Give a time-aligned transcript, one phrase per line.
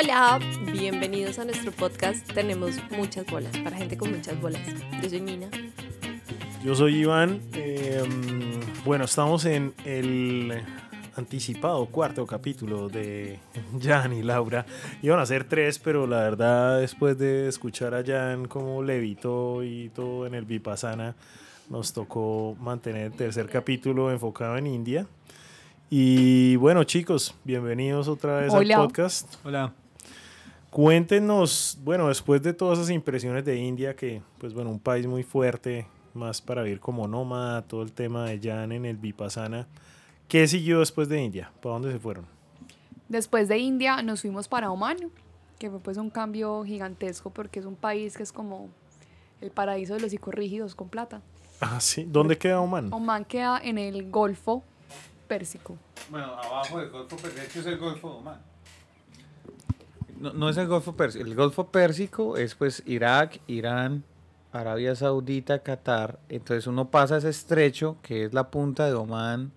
[0.00, 0.38] Hola,
[0.70, 2.24] bienvenidos a nuestro podcast.
[2.32, 4.60] Tenemos muchas bolas, para gente con muchas bolas.
[5.02, 5.48] Yo soy Nina.
[6.64, 7.40] Yo soy Iván.
[7.54, 8.04] Eh,
[8.84, 10.62] bueno, estamos en el
[11.16, 13.40] anticipado cuarto capítulo de
[13.82, 14.66] Jan y Laura.
[15.02, 19.88] Iban a ser tres, pero la verdad, después de escuchar a Jan como levitó y
[19.88, 21.16] todo en el Vipassana,
[21.70, 25.08] nos tocó mantener el tercer capítulo enfocado en India.
[25.90, 29.34] Y bueno, chicos, bienvenidos otra vez al podcast.
[29.44, 29.72] Hola.
[30.70, 35.22] Cuéntenos, bueno, después de todas esas impresiones de India, que pues bueno, un país muy
[35.22, 39.66] fuerte, más para vivir como nómada, todo el tema de Jan en el Vipassana.
[40.28, 41.50] ¿Qué siguió después de India?
[41.62, 42.26] ¿Para dónde se fueron?
[43.08, 44.98] Después de India nos fuimos para Oman,
[45.58, 48.68] que fue pues un cambio gigantesco porque es un país que es como
[49.40, 51.22] el paraíso de los psicorrígidos con plata.
[51.60, 52.04] Ah, sí.
[52.06, 52.92] ¿Dónde queda Oman?
[52.92, 54.62] Oman queda en el Golfo
[55.26, 55.78] Pérsico.
[56.10, 58.47] Bueno, abajo del Golfo Pérsico es el Golfo de Oman.
[60.20, 61.24] No, no es el Golfo Pérsico.
[61.24, 64.04] El Golfo Pérsico es pues Irak, Irán,
[64.52, 66.18] Arabia Saudita, Qatar.
[66.28, 69.52] Entonces uno pasa ese estrecho que es la punta de Oman,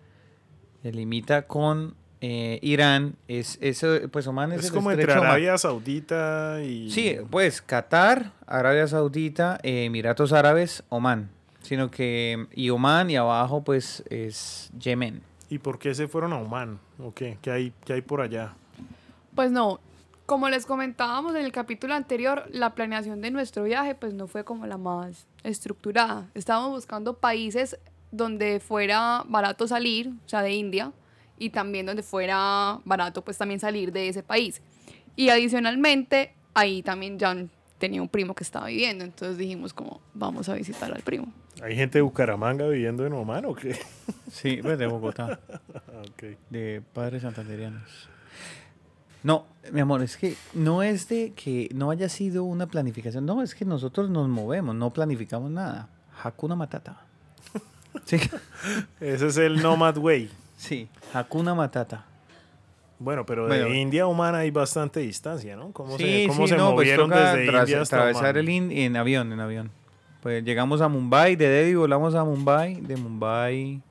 [0.83, 3.15] limita con eh, Irán.
[3.27, 6.89] Es, eso, pues Oman es, es como entre Arabia Saudita y.
[6.91, 11.29] Sí, pues Qatar, Arabia Saudita, eh, Emiratos Árabes, Oman.
[11.61, 12.47] Sino que.
[12.53, 15.21] Y Oman y abajo pues es Yemen.
[15.49, 16.79] ¿Y por qué se fueron a Oman?
[16.99, 17.37] ¿O qué?
[17.41, 18.53] ¿Qué hay, qué hay por allá?
[19.35, 19.79] Pues no,
[20.31, 24.45] como les comentábamos en el capítulo anterior, la planeación de nuestro viaje pues no fue
[24.45, 26.29] como la más estructurada.
[26.35, 27.77] Estábamos buscando países
[28.13, 30.93] donde fuera barato salir, o sea, de India,
[31.37, 34.61] y también donde fuera barato pues también salir de ese país.
[35.17, 37.35] Y adicionalmente, ahí también ya
[37.77, 41.27] tenía un primo que estaba viviendo, entonces dijimos como, vamos a visitar al primo.
[41.61, 43.77] ¿Hay gente de Bucaramanga viviendo en Oman o qué?
[44.31, 45.41] Sí, pues de Bogotá.
[46.13, 46.37] okay.
[46.49, 48.10] De padres santanderianos.
[49.23, 53.25] No, mi amor, es que no es de que no haya sido una planificación.
[53.25, 55.89] No, es que nosotros nos movemos, no planificamos nada.
[56.23, 57.01] Hakuna Matata.
[58.05, 58.17] ¿Sí?
[58.99, 60.29] Ese es el Nomad Way.
[60.57, 62.05] Sí, Hakuna Matata.
[62.99, 65.71] Bueno, pero de India a Oman hay bastante distancia, ¿no?
[65.71, 69.71] ¿Cómo se, cómo se pues movieron desde India hasta atravesar el en avión, en avión.
[70.21, 73.81] Pues llegamos a Mumbai, de Delhi volamos a Mumbai, de Mumbai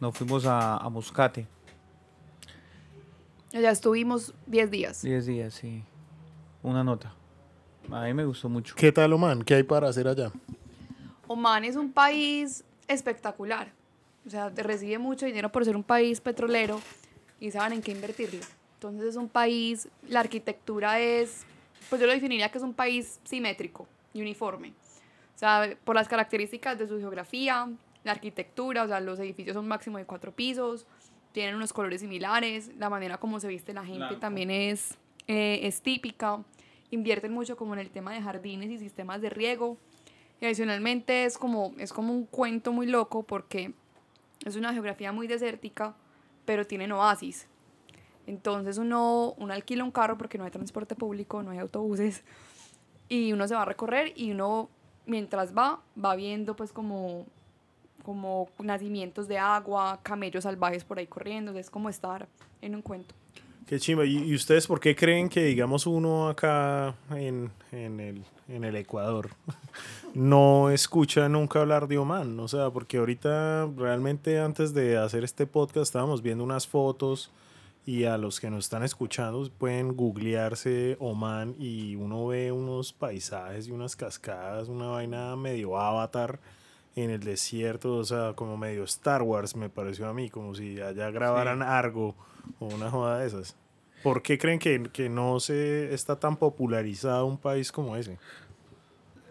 [0.00, 1.46] nos fuimos a, a Muscate.
[3.60, 5.02] Ya estuvimos 10 días.
[5.02, 5.84] 10 días, sí.
[6.62, 7.14] Una nota.
[7.88, 8.74] A mí me gustó mucho.
[8.74, 9.44] ¿Qué tal Oman?
[9.44, 10.32] ¿Qué hay para hacer allá?
[11.28, 13.70] Oman es un país espectacular.
[14.26, 16.80] O sea, te recibe mucho dinero por ser un país petrolero
[17.38, 18.40] y saben en qué invertirlo.
[18.74, 21.44] Entonces es un país, la arquitectura es,
[21.90, 24.70] pues yo lo definiría que es un país simétrico y uniforme.
[25.34, 27.68] O sea, por las características de su geografía,
[28.02, 30.86] la arquitectura, o sea, los edificios son máximo de cuatro pisos,
[31.34, 34.96] tienen unos colores similares, la manera como se viste la gente también es,
[35.26, 36.44] eh, es típica,
[36.92, 39.76] invierten mucho como en el tema de jardines y sistemas de riego,
[40.40, 43.74] y adicionalmente es como, es como un cuento muy loco porque
[44.44, 45.96] es una geografía muy desértica,
[46.44, 47.48] pero tienen oasis.
[48.28, 52.22] Entonces uno, uno alquila un carro porque no hay transporte público, no hay autobuses,
[53.08, 54.70] y uno se va a recorrer y uno
[55.04, 57.26] mientras va, va viendo pues como
[58.04, 62.28] como nacimientos de agua, camellos salvajes por ahí corriendo, es como estar
[62.60, 63.14] en un cuento.
[63.66, 64.04] Qué chimba.
[64.04, 69.30] ¿Y ustedes por qué creen que, digamos, uno acá en, en, el, en el Ecuador
[70.14, 72.38] no escucha nunca hablar de Oman?
[72.40, 77.30] O sea, porque ahorita realmente antes de hacer este podcast estábamos viendo unas fotos
[77.86, 83.68] y a los que nos están escuchando pueden googlearse Oman y uno ve unos paisajes
[83.68, 86.38] y unas cascadas, una vaina medio avatar
[86.96, 90.80] en el desierto, o sea, como medio Star Wars me pareció a mí, como si
[90.80, 92.14] allá grabaran algo
[92.58, 93.56] o una joda de esas.
[94.02, 98.18] ¿Por qué creen que, que no se está tan popularizado un país como ese?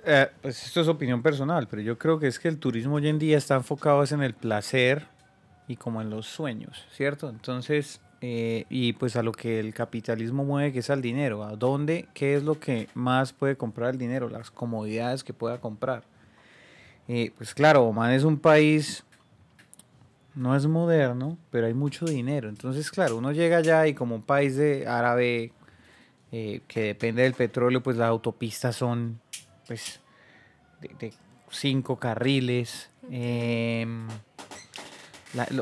[0.06, 3.08] Eh, pues esto es opinión personal, pero yo creo que es que el turismo hoy
[3.08, 5.08] en día está enfocado en el placer
[5.68, 7.30] y como en los sueños, ¿cierto?
[7.30, 11.56] Entonces, eh, y pues a lo que el capitalismo mueve, que es al dinero, a
[11.56, 16.04] dónde, qué es lo que más puede comprar el dinero, las comodidades que pueda comprar.
[17.08, 19.04] Eh, pues claro, Oman es un país,
[20.36, 22.50] no es moderno, pero hay mucho dinero.
[22.50, 25.52] Entonces, claro, uno llega allá y como un país de árabe
[26.32, 29.20] eh, que depende del petróleo, pues las autopistas son
[29.68, 30.00] pues
[30.82, 31.14] de,
[31.50, 32.90] cinco carriles.
[33.12, 34.08] Em,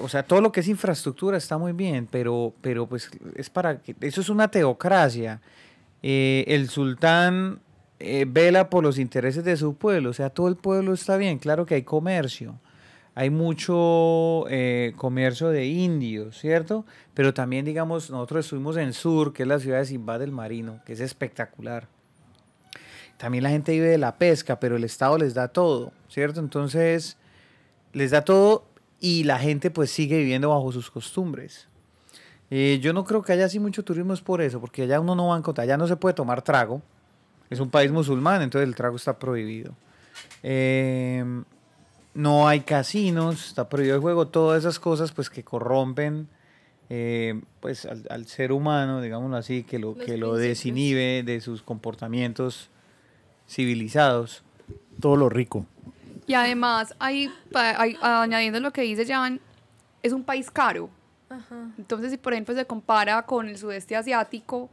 [0.01, 3.79] o sea, todo lo que es infraestructura está muy bien, pero, pero pues es para
[3.79, 5.41] que, eso es una teocracia.
[6.03, 7.59] Eh, el sultán
[8.03, 11.39] eh, vela por los intereses de su pueblo, o sea, todo el pueblo está bien,
[11.39, 12.59] claro que hay comercio,
[13.15, 16.85] hay mucho eh, comercio de indios, ¿cierto?
[17.13, 20.79] Pero también, digamos, nosotros estuvimos en Sur, que es la ciudad de Simba del Marino,
[20.85, 21.87] que es espectacular.
[23.17, 26.39] También la gente vive de la pesca, pero el Estado les da todo, ¿cierto?
[26.39, 27.17] Entonces,
[27.93, 28.65] les da todo
[28.99, 31.67] y la gente pues sigue viviendo bajo sus costumbres.
[32.49, 35.15] Eh, yo no creo que haya así mucho turismo es por eso, porque allá uno
[35.15, 36.81] no va a encontrar, allá no se puede tomar trago.
[37.51, 39.75] Es un país musulmán, entonces el trago está prohibido.
[40.41, 41.23] Eh,
[42.15, 46.27] no hay casinos, está prohibido el juego, todas esas cosas pues que corrompen
[46.89, 52.69] eh, pues al, ser humano, digámoslo así, que lo, que lo desinhibe de sus comportamientos
[53.47, 54.43] civilizados.
[54.99, 55.65] Todo lo rico.
[56.27, 57.31] Y además, hay,
[58.01, 59.39] añadiendo lo que dice Jan,
[60.03, 60.89] es un país caro.
[61.77, 64.69] Entonces, si por ejemplo se compara con el sudeste asiático,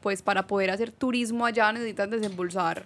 [0.00, 2.84] pues para poder hacer turismo allá necesitan desembolsar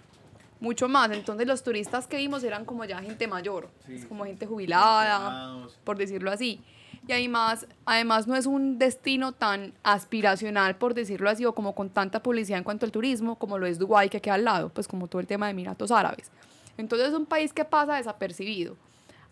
[0.59, 1.11] mucho más.
[1.11, 3.69] Entonces los turistas que vimos eran como ya gente mayor,
[4.07, 6.61] como gente jubilada, por decirlo así.
[7.07, 11.89] Y además, además no es un destino tan aspiracional, por decirlo así, o como con
[11.89, 14.87] tanta publicidad en cuanto al turismo, como lo es Dubái, que queda al lado, pues
[14.87, 16.31] como todo el tema de Emiratos Árabes.
[16.77, 18.75] Entonces es un país que pasa desapercibido.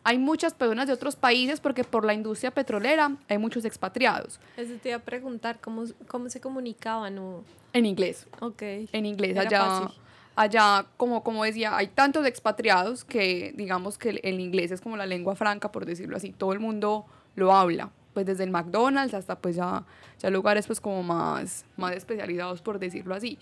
[0.04, 4.40] Hay muchas personas de otros países porque por la industria petrolera hay muchos expatriados.
[4.58, 7.18] Eso te iba a preguntar, ¿cómo, cómo se comunicaban?
[7.18, 7.44] O...
[7.74, 8.28] En inglés.
[8.40, 8.62] Ok.
[8.62, 9.90] En inglés, allá
[10.36, 15.06] allá, como, como decía, hay tantos expatriados que digamos que el, inglés es como la
[15.06, 17.06] lengua franca, por decirlo así, todo el mundo
[17.36, 19.84] lo habla, pues desde el McDonald's hasta pues ya,
[20.20, 23.38] ya lugares pues como más, más especializados, por decirlo así.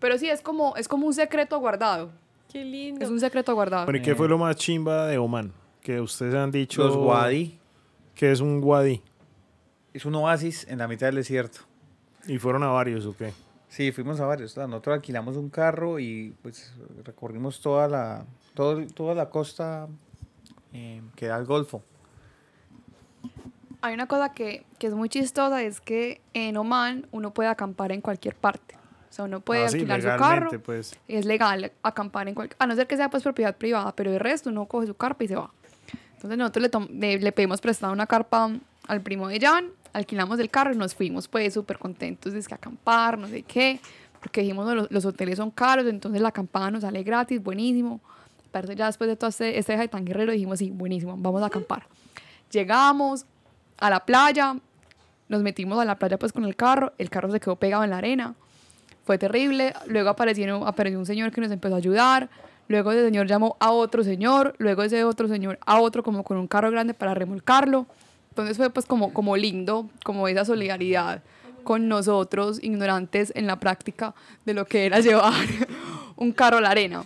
[0.00, 2.10] Pero sí, es como, es como un secreto guardado.
[2.52, 3.04] Qué lindo.
[3.04, 3.90] Es un secreto guardado.
[3.94, 5.52] ¿y qué fue lo más chimba de Oman?
[5.80, 6.84] Que ustedes han dicho...
[6.84, 7.58] Los wadi.
[8.14, 9.02] ¿Qué es un wadi?
[9.92, 11.60] Es un oasis en la mitad del desierto.
[12.26, 13.32] ¿Y fueron a varios o qué?
[13.74, 14.56] Sí, fuimos a varios.
[14.56, 16.72] Nosotros alquilamos un carro y pues
[17.02, 18.24] recorrimos toda la,
[18.54, 19.88] todo, toda la costa
[20.72, 21.82] eh, que da al Golfo.
[23.80, 27.90] Hay una cosa que, que, es muy chistosa, es que en Oman uno puede acampar
[27.90, 28.76] en cualquier parte.
[29.10, 30.50] O sea, uno puede ah, alquilar su carro.
[30.62, 30.96] Pues.
[31.08, 32.56] Es legal acampar en cualquier...
[32.60, 35.24] A no ser que sea pues propiedad privada, pero el resto uno coge su carpa
[35.24, 35.50] y se va.
[36.12, 38.52] Entonces nosotros le, le pedimos prestada una carpa
[38.86, 43.16] al primo de Jan alquilamos el carro y nos fuimos pues súper contentos de acampar,
[43.16, 43.80] no sé qué,
[44.20, 48.00] porque dijimos los, los, hoteles son caros, entonces la acampada nos sale gratis, buenísimo.
[48.50, 51.46] Pero ya después de todo este, este viaje tan guerrero dijimos, sí, buenísimo, vamos a
[51.46, 51.86] acampar.
[52.50, 53.24] Llegamos
[53.78, 54.56] a la playa,
[55.28, 57.90] nos metimos a la playa pues con el carro, el carro se quedó pegado en
[57.90, 58.34] la arena,
[59.04, 62.30] fue terrible, luego apareció, apareció un señor que nos empezó a ayudar,
[62.68, 66.36] luego ese señor llamó a otro señor, luego ese otro señor a otro como con
[66.36, 67.86] un carro grande para remolcarlo,
[68.34, 71.22] entonces fue pues como, como lindo, como esa solidaridad
[71.62, 74.12] con nosotros, ignorantes en la práctica
[74.44, 75.32] de lo que era llevar
[76.16, 77.04] un carro a la arena.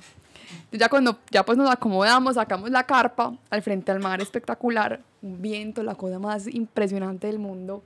[0.72, 5.42] Ya cuando ya pues nos acomodamos, sacamos la carpa al frente al mar espectacular, un
[5.42, 7.82] viento, la cosa más impresionante del mundo.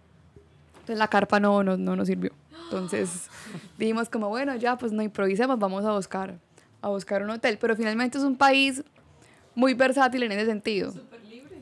[0.75, 2.31] Entonces la carpa no, no, no nos sirvió.
[2.67, 3.29] Entonces
[3.77, 6.38] dijimos como, bueno, ya pues no improvisemos, vamos a buscar,
[6.81, 7.59] a buscar un hotel.
[7.61, 8.85] Pero finalmente es un país
[9.56, 10.93] muy versátil en ese sentido.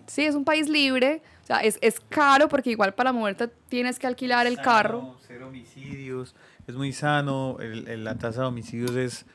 [0.06, 4.06] Sí, es un país libre, sea, es, es caro porque igual para moverte tienes que
[4.06, 5.16] alquilar el carro.
[5.26, 6.34] Cero homicidios,
[6.66, 9.26] es muy sano, el, la tasa de homicidios es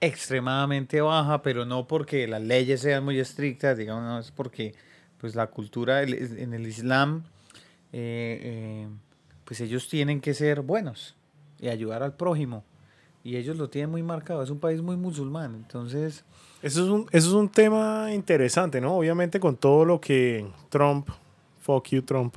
[0.00, 4.74] extremadamente baja, pero no porque las leyes sean muy estrictas, digamos, no, es porque
[5.18, 7.22] pues la cultura en el Islam,
[7.92, 8.88] eh, eh,
[9.44, 11.14] pues ellos tienen que ser buenos
[11.60, 12.64] y ayudar al prójimo.
[13.22, 16.24] Y ellos lo tienen muy marcado, es un país muy musulmán, entonces...
[16.60, 18.96] Eso es un, eso es un tema interesante, ¿no?
[18.96, 21.08] Obviamente con todo lo que Trump
[21.62, 22.36] fuck you Trump,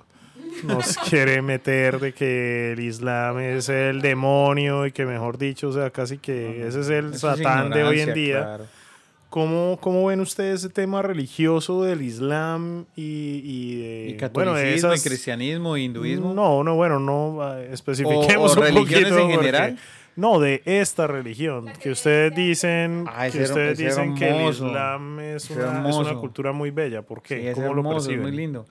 [0.64, 5.74] nos quiere meter de que el Islam es el demonio y que mejor dicho, o
[5.74, 8.60] sea, casi que ese es el satán de hoy en día.
[9.30, 14.10] ¿Cómo, ¿Cómo, ven ustedes ese tema religioso del Islam y, y de...
[14.12, 16.34] ¿Y catolicismo, y cristianismo, y hinduismo?
[16.34, 19.78] No, no, bueno, no ah, especifiquemos o, religiones en general.
[20.16, 25.50] No, de esta religión, que ustedes dicen, ah, que, ustedes dicen que el Islam es
[25.50, 27.02] una, es una, cultura muy bella.
[27.02, 27.52] ¿Por qué?
[27.54, 28.20] ¿Cómo lo perciben?
[28.20, 28.66] Es muy lindo.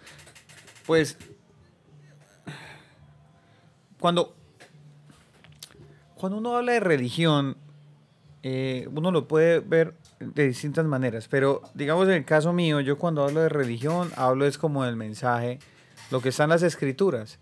[0.86, 1.16] Pues
[3.98, 4.34] cuando,
[6.14, 7.56] cuando uno habla de religión,
[8.42, 12.98] eh, uno lo puede ver de distintas maneras, pero digamos en el caso mío, yo
[12.98, 15.58] cuando hablo de religión, hablo es como del mensaje,
[16.10, 17.38] lo que están las escrituras.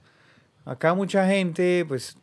[0.64, 2.16] Acá mucha gente, pues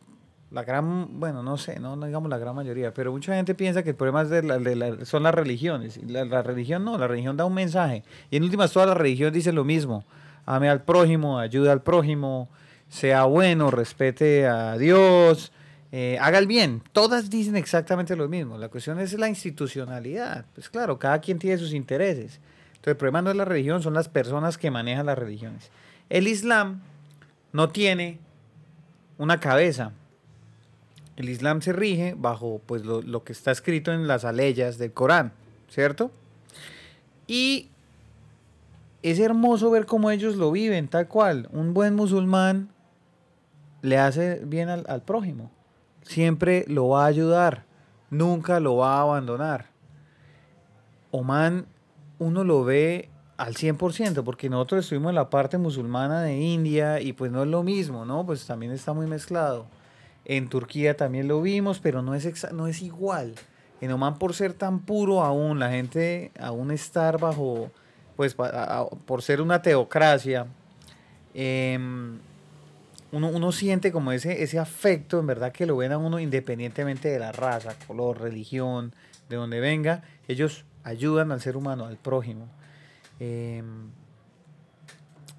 [0.50, 3.90] la gran, bueno, no sé, no, digamos la gran mayoría, pero mucha gente piensa que
[3.90, 6.00] el problema es de la, son las religiones.
[6.08, 8.04] La, la, religión no, la religión da un mensaje.
[8.30, 10.06] Y en últimas, todas las religiones dicen lo mismo
[10.46, 12.48] ame al prójimo, ayude al prójimo,
[12.88, 15.52] sea bueno, respete a Dios,
[15.92, 16.82] eh, haga el bien.
[16.92, 18.58] Todas dicen exactamente lo mismo.
[18.58, 20.44] La cuestión es la institucionalidad.
[20.54, 22.40] Pues claro, cada quien tiene sus intereses.
[22.68, 25.70] Entonces el problema no es la religión, son las personas que manejan las religiones.
[26.08, 26.80] El Islam
[27.52, 28.18] no tiene
[29.18, 29.92] una cabeza.
[31.16, 34.92] El Islam se rige bajo pues, lo, lo que está escrito en las aleyas del
[34.92, 35.32] Corán,
[35.68, 36.10] ¿cierto?
[37.26, 37.68] Y
[39.02, 41.48] es hermoso ver cómo ellos lo viven, tal cual.
[41.52, 42.70] Un buen musulmán
[43.82, 45.50] le hace bien al, al prójimo.
[46.02, 47.64] Siempre lo va a ayudar.
[48.10, 49.66] Nunca lo va a abandonar.
[51.10, 51.66] Oman,
[52.18, 53.08] uno lo ve
[53.40, 57.48] al 100%, porque nosotros estuvimos en la parte musulmana de India y pues no es
[57.48, 58.26] lo mismo, ¿no?
[58.26, 59.66] Pues también está muy mezclado.
[60.26, 63.34] En Turquía también lo vimos, pero no es, no es igual.
[63.80, 67.70] En Oman, por ser tan puro aún, la gente aún estar bajo,
[68.20, 70.44] pues a- por ser una teocracia,
[71.32, 72.18] em,
[73.12, 77.08] uno, uno siente como ese, ese afecto, en verdad, que lo ven a uno independientemente
[77.08, 78.92] de la raza, color, religión,
[79.30, 80.02] de donde venga.
[80.28, 82.46] Ellos ayudan al ser humano, al prójimo.
[83.20, 83.88] Em,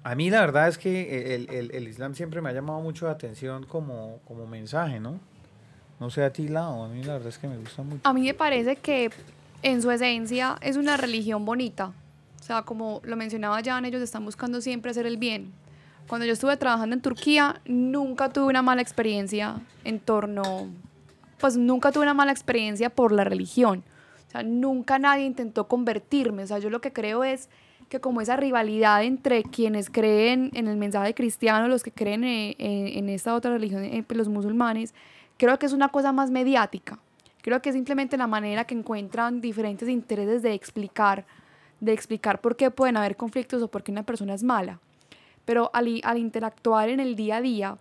[0.02, 3.06] a mí la verdad es que el, el- el Islam siempre me ha llamado mucho
[3.06, 5.20] la atención como, como mensaje, ¿no?
[6.00, 8.00] No sé a ti, Lao, a mí la verdad es que me gusta mucho.
[8.02, 9.10] A mí me parece que
[9.62, 11.92] en su esencia es una religión bonita.
[12.42, 15.52] O sea, como lo mencionaba Jan, ellos están buscando siempre hacer el bien.
[16.08, 20.66] Cuando yo estuve trabajando en Turquía, nunca tuve una mala experiencia en torno,
[21.38, 23.84] pues nunca tuve una mala experiencia por la religión.
[24.26, 26.42] O sea, nunca nadie intentó convertirme.
[26.42, 27.48] O sea, yo lo que creo es
[27.88, 32.56] que como esa rivalidad entre quienes creen en el mensaje cristiano, los que creen en,
[32.58, 34.94] en esta otra religión, eh, los musulmanes,
[35.36, 36.98] creo que es una cosa más mediática.
[37.40, 41.24] Creo que es simplemente la manera que encuentran diferentes intereses de explicar,
[41.82, 44.78] de explicar por qué pueden haber conflictos o por qué una persona es mala.
[45.44, 47.78] Pero al, interactuar en el día a día,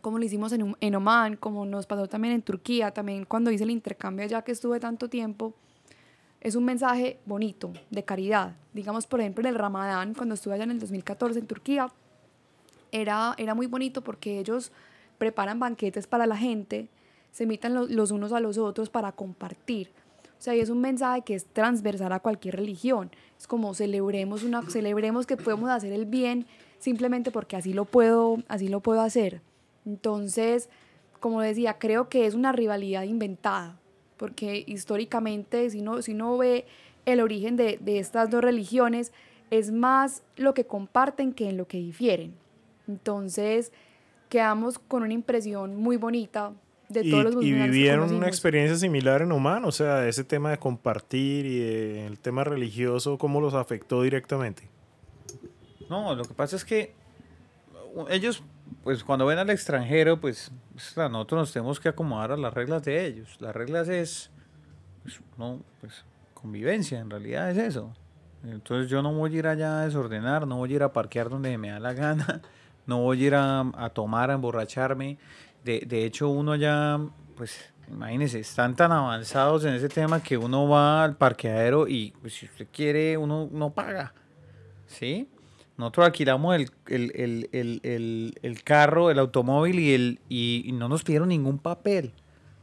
[0.00, 3.64] como lo hicimos en, en Oman, como nos pasó también en Turquía, también cuando hice
[3.64, 5.52] el intercambio allá que estuve tanto tiempo,
[6.40, 8.56] es un mensaje bonito, de caridad.
[8.72, 11.92] Digamos, por ejemplo, en el Ramadán, cuando estuve allá en el 2014 en Turquía,
[12.92, 14.72] era, era muy bonito porque ellos
[15.18, 16.88] preparan banquetes para la gente,
[17.30, 19.90] se invitan lo- los unos a los otros para compartir.
[20.38, 23.10] O sea, y es un mensaje que es transversal a cualquier religión.
[23.36, 26.46] Es como celebremos, una, celebremos que podemos hacer el bien
[26.78, 29.42] simplemente porque así lo puedo, así lo puedo hacer.
[29.84, 30.68] Entonces,
[31.18, 33.80] como decía, creo que es una rivalidad inventada,
[34.16, 36.66] porque históricamente, si uno, si uno ve
[37.04, 39.12] el origen de, de estas dos religiones,
[39.50, 42.34] es más lo que comparten que en lo que difieren.
[42.86, 43.72] Entonces,
[44.28, 46.52] quedamos con una impresión muy bonita
[46.88, 50.06] de Y, todos los y musulmanes que vivieron una experiencia similar en Oman, o sea,
[50.08, 54.68] ese tema de compartir y de- el tema religioso, ¿cómo los afectó directamente?
[55.90, 56.94] No, lo que pasa es que
[58.10, 58.42] ellos,
[58.84, 62.82] pues cuando ven al extranjero, pues, pues, nosotros nos tenemos que acomodar a las reglas
[62.84, 63.36] de ellos.
[63.40, 64.30] Las reglas es,
[65.02, 66.04] pues, no, pues,
[66.34, 67.92] convivencia, en realidad es eso.
[68.44, 71.28] Entonces yo no voy a ir allá a desordenar, no voy a ir a parquear
[71.28, 72.40] donde me da la gana,
[72.86, 75.18] no voy a ir a, a tomar, a emborracharme.
[75.64, 76.98] De, de hecho, uno allá,
[77.36, 82.34] pues, imagínense, están tan avanzados en ese tema que uno va al parqueadero y, pues,
[82.34, 84.14] si usted quiere, uno no paga.
[84.86, 85.28] ¿Sí?
[85.76, 91.28] Nosotros alquilamos el, el, el, el, carro, el automóvil y, el, y no nos pidieron
[91.28, 92.12] ningún papel.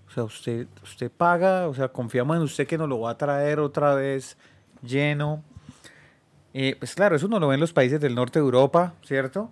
[0.08, 3.18] O sea, usted, usted paga, o sea, confiamos en usted que nos lo va a
[3.18, 4.38] traer otra vez
[4.82, 5.44] lleno.
[6.54, 9.50] Eh, pues claro, eso uno lo ve en los países del norte de Europa, ¿cierto?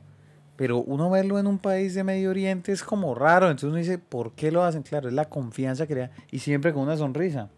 [0.63, 3.48] Pero uno verlo en un país de Medio Oriente es como raro.
[3.48, 4.82] Entonces uno dice, ¿por qué lo hacen?
[4.82, 6.12] Claro, es la confianza que le da.
[6.32, 7.50] Y siempre con una sonrisa.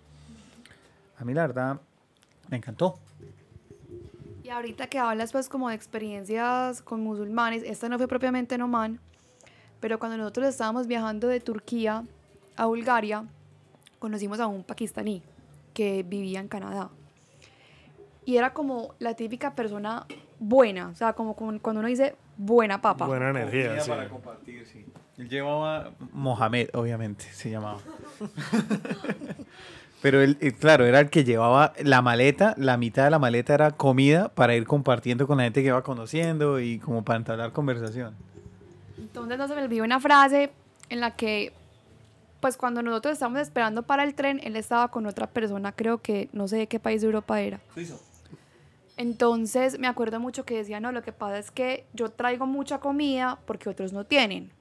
[1.19, 1.79] A mí la verdad
[2.49, 2.97] me encantó.
[4.41, 8.63] Y ahorita que hablas pues como de experiencias con musulmanes, esta no fue propiamente en
[8.63, 8.99] Oman,
[9.79, 12.03] pero cuando nosotros estábamos viajando de Turquía
[12.55, 13.23] a Bulgaria,
[13.99, 15.21] conocimos a un pakistaní
[15.75, 16.89] que vivía en Canadá.
[18.25, 20.07] Y era como la típica persona
[20.39, 23.05] buena, o sea, como con- cuando uno dice buena papa.
[23.07, 23.89] Buena energía, sí.
[23.89, 24.85] para compartir, sí.
[25.17, 27.79] Él llevaba Mohamed, obviamente, se llamaba.
[30.01, 33.53] Pero él, eh, claro, era el que llevaba la maleta, la mitad de la maleta
[33.55, 37.51] era comida para ir compartiendo con la gente que iba conociendo y como para entablar
[37.53, 38.13] conversación.
[38.99, 40.51] Entonces no se me olvidó una frase
[40.89, 41.53] en la que,
[42.39, 46.29] pues cuando nosotros estábamos esperando para el tren, él estaba con otra persona, creo que
[46.33, 47.59] no sé de qué país de Europa era.
[48.97, 52.79] Entonces me acuerdo mucho que decía, no, lo que pasa es que yo traigo mucha
[52.79, 54.51] comida porque otros no tienen.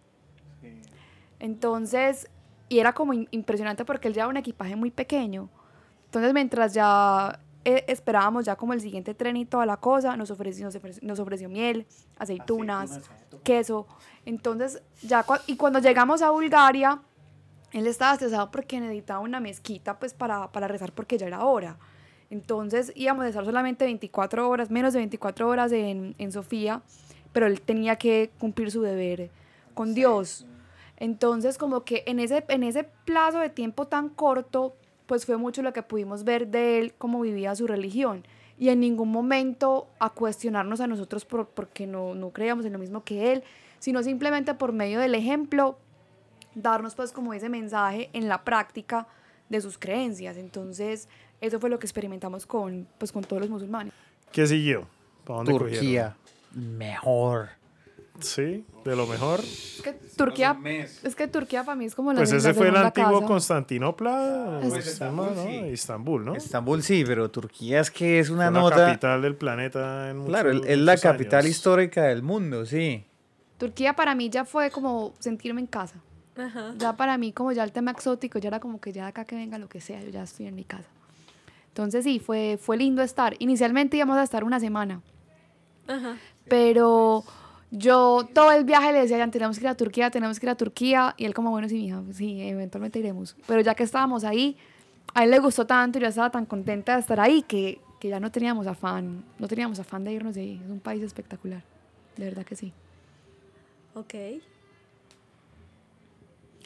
[1.40, 2.28] Entonces,
[2.68, 5.48] y era como im- impresionante porque él llevaba un equipaje muy pequeño.
[6.06, 10.30] Entonces, mientras ya eh, esperábamos ya como el siguiente tren y toda la cosa, nos
[10.30, 11.86] ofreció, nos ofreció, nos ofreció miel,
[12.18, 12.90] aceitunas,
[13.42, 13.86] queso.
[14.26, 17.00] Entonces, ya y cuando llegamos a Bulgaria,
[17.72, 21.76] él estaba estresado porque necesitaba una mezquita pues para, para rezar porque ya era hora.
[22.34, 26.82] Entonces íbamos a estar solamente 24 horas, menos de 24 horas en, en Sofía,
[27.32, 29.30] pero él tenía que cumplir su deber
[29.72, 30.44] con Dios.
[30.96, 34.74] Entonces como que en ese, en ese plazo de tiempo tan corto,
[35.06, 38.26] pues fue mucho lo que pudimos ver de él, cómo vivía su religión.
[38.58, 42.80] Y en ningún momento a cuestionarnos a nosotros por, porque no, no creíamos en lo
[42.80, 43.44] mismo que él,
[43.78, 45.78] sino simplemente por medio del ejemplo,
[46.56, 49.06] darnos pues como ese mensaje en la práctica
[49.48, 50.36] de sus creencias.
[50.36, 51.08] Entonces,
[51.40, 53.92] eso fue lo que experimentamos con, pues, con todos los musulmanes.
[54.32, 54.86] ¿Qué siguió?
[55.24, 55.74] ¿Para dónde cogieron?
[55.80, 56.16] Turquía.
[56.54, 57.48] Mejor.
[58.20, 59.40] Sí, de lo mejor.
[59.40, 60.56] Es que Turquía,
[61.02, 63.26] es que Turquía para mí es como la Pues ese fue el antiguo casa.
[63.26, 65.42] Constantinopla, Pues o Estambul, ¿no?
[65.42, 65.56] sí.
[65.72, 66.34] Estambul, ¿no?
[66.36, 68.76] Estambul sí, pero Turquía es que es una Fue la nota.
[68.86, 71.50] capital del planeta en Claro, muchos- es la capital años.
[71.50, 73.04] histórica del mundo, sí.
[73.58, 75.96] Turquía para mí ya fue como sentirme en casa.
[76.36, 76.72] Ajá.
[76.78, 79.24] Ya para mí como ya el tema exótico, ya era como que ya de acá
[79.24, 80.88] que venga lo que sea, yo ya estoy en mi casa.
[81.74, 83.34] Entonces sí, fue, fue lindo estar.
[83.40, 85.02] Inicialmente íbamos a estar una semana,
[85.88, 86.16] Ajá.
[86.46, 87.24] pero
[87.72, 90.50] yo todo el viaje le decía, ya tenemos que ir a Turquía, tenemos que ir
[90.50, 93.34] a Turquía, y él como, bueno, sí, mija, sí, eventualmente iremos.
[93.48, 94.56] Pero ya que estábamos ahí,
[95.14, 98.08] a él le gustó tanto y yo estaba tan contenta de estar ahí que, que
[98.08, 100.60] ya no teníamos afán, no teníamos afán de irnos de ahí.
[100.64, 101.64] Es un país espectacular,
[102.16, 102.72] de verdad que sí.
[103.94, 104.14] Ok.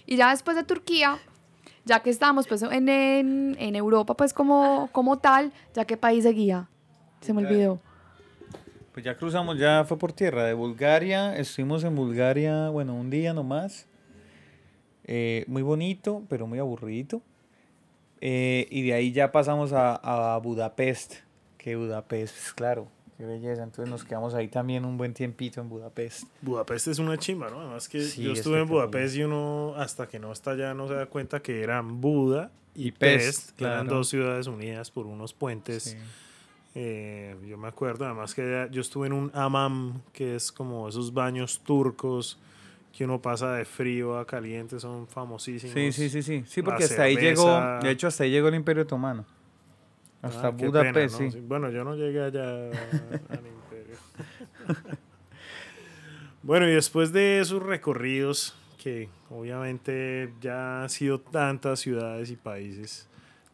[0.05, 1.19] Y ya después de Turquía,
[1.89, 6.23] ya que estábamos pues en, en, en Europa pues como, como tal, ya qué país
[6.23, 6.69] seguía,
[7.21, 7.81] se me olvidó.
[8.93, 11.37] Pues ya cruzamos, ya fue por tierra de Bulgaria.
[11.37, 13.87] Estuvimos en Bulgaria, bueno, un día nomás.
[15.05, 17.23] Eh, muy bonito, pero muy aburrido.
[18.21, 21.15] Eh, y de ahí ya pasamos a, a Budapest.
[21.59, 22.89] Que Budapest, pues, claro,
[23.19, 23.63] qué belleza.
[23.65, 26.25] Entonces nos quedamos ahí también un buen tiempito en Budapest.
[26.41, 27.61] Budapest es una chimba, ¿no?
[27.61, 28.89] Además que Sí, yo estuve en espectacular.
[28.91, 32.51] Budapest y uno, hasta que no está allá, no se da cuenta que eran Buda
[32.75, 33.97] y, Y Pest, Pest, que eran claro.
[33.99, 35.83] dos ciudades unidas por unos puentes.
[35.83, 35.97] Sí.
[36.75, 40.89] Eh, yo me acuerdo, además que ya- yo estuve en un hammam, que es como
[40.89, 42.39] esos baños turcos
[42.97, 45.75] que uno pasa de frío a caliente, son famosísimos.
[45.75, 46.45] Sí, sí, sí, sí.
[46.47, 47.79] Sí, La porque hasta ahí llegó, cerveza.
[47.83, 49.25] de hecho, hasta ahí llegó el Imperio Otomano.
[50.23, 51.33] Hasta Ah, Budapest, pena, ¿no?
[51.33, 51.41] sí.
[51.41, 53.97] Bueno, yo no llegué allá al imperio.
[56.43, 63.09] bueno, y después de esos recorridos, que obviamente ya han sido tantas ciudades y países,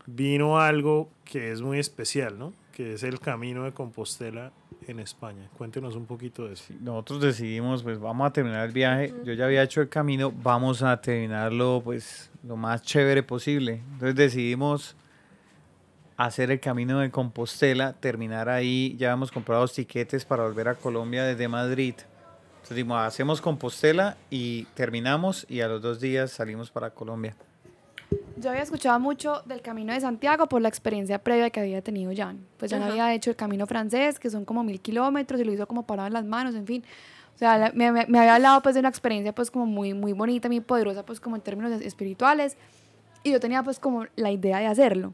[0.07, 2.53] vino algo que es muy especial, ¿no?
[2.73, 4.53] Que es el Camino de Compostela
[4.87, 5.49] en España.
[5.57, 6.75] Cuéntenos un poquito de eso.
[6.81, 9.15] Nosotros decidimos, pues vamos a terminar el viaje.
[9.25, 13.81] Yo ya había hecho el camino, vamos a terminarlo, pues, lo más chévere posible.
[13.93, 14.97] Entonces decidimos
[16.17, 18.95] hacer el camino de Compostela, terminar ahí.
[18.99, 21.95] Ya habíamos comprado los tiquetes para volver a Colombia desde Madrid.
[22.57, 27.35] Entonces dijimos, hacemos Compostela y terminamos y a los dos días salimos para Colombia.
[28.37, 32.13] Yo había escuchado mucho del Camino de Santiago por la experiencia previa que había tenido
[32.17, 32.39] Jan.
[32.59, 32.91] Pues Jan Ajá.
[32.93, 36.07] había hecho el Camino francés, que son como mil kilómetros, y lo hizo como parado
[36.09, 36.85] en las manos, en fin.
[37.35, 39.95] O sea, la- me, me- me había hablado pues de una experiencia pues como muy,
[39.95, 42.57] muy bonita, muy poderosa pues como en términos es- espirituales.
[43.25, 45.13] Y yo tenía pues como la idea de hacerlo.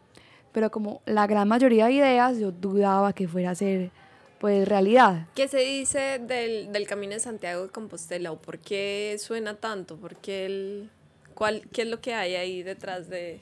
[0.52, 3.90] Pero como la gran mayoría de ideas, yo dudaba que fuera a ser
[4.38, 5.26] pues realidad.
[5.34, 8.32] ¿Qué se dice del, del Camino de Santiago de Compostela?
[8.32, 9.96] ¿O por qué suena tanto?
[9.96, 10.90] ¿Por qué, el,
[11.34, 13.40] cuál, qué es lo que hay ahí detrás de...?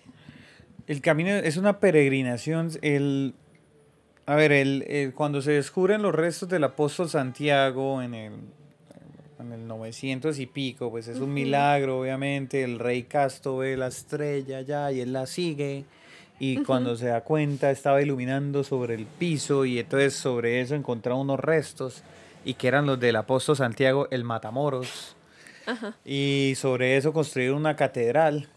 [0.89, 2.71] El camino es una peregrinación.
[2.83, 3.35] El,
[4.27, 8.33] a ver, el, el- cuando se descubren los restos del apóstol Santiago en el,
[9.39, 12.65] en el 900 y pico, pues es un milagro, obviamente.
[12.65, 15.85] El rey Casto ve la estrella ya y él la sigue.
[16.41, 21.21] Y cuando se da cuenta, estaba iluminando sobre el piso y entonces sobre eso encontraba
[21.21, 22.03] unos restos
[22.45, 25.17] y que eran los del apóstol Santiago, el Matamoros.
[26.05, 28.49] Y sobre eso construyeron una catedral.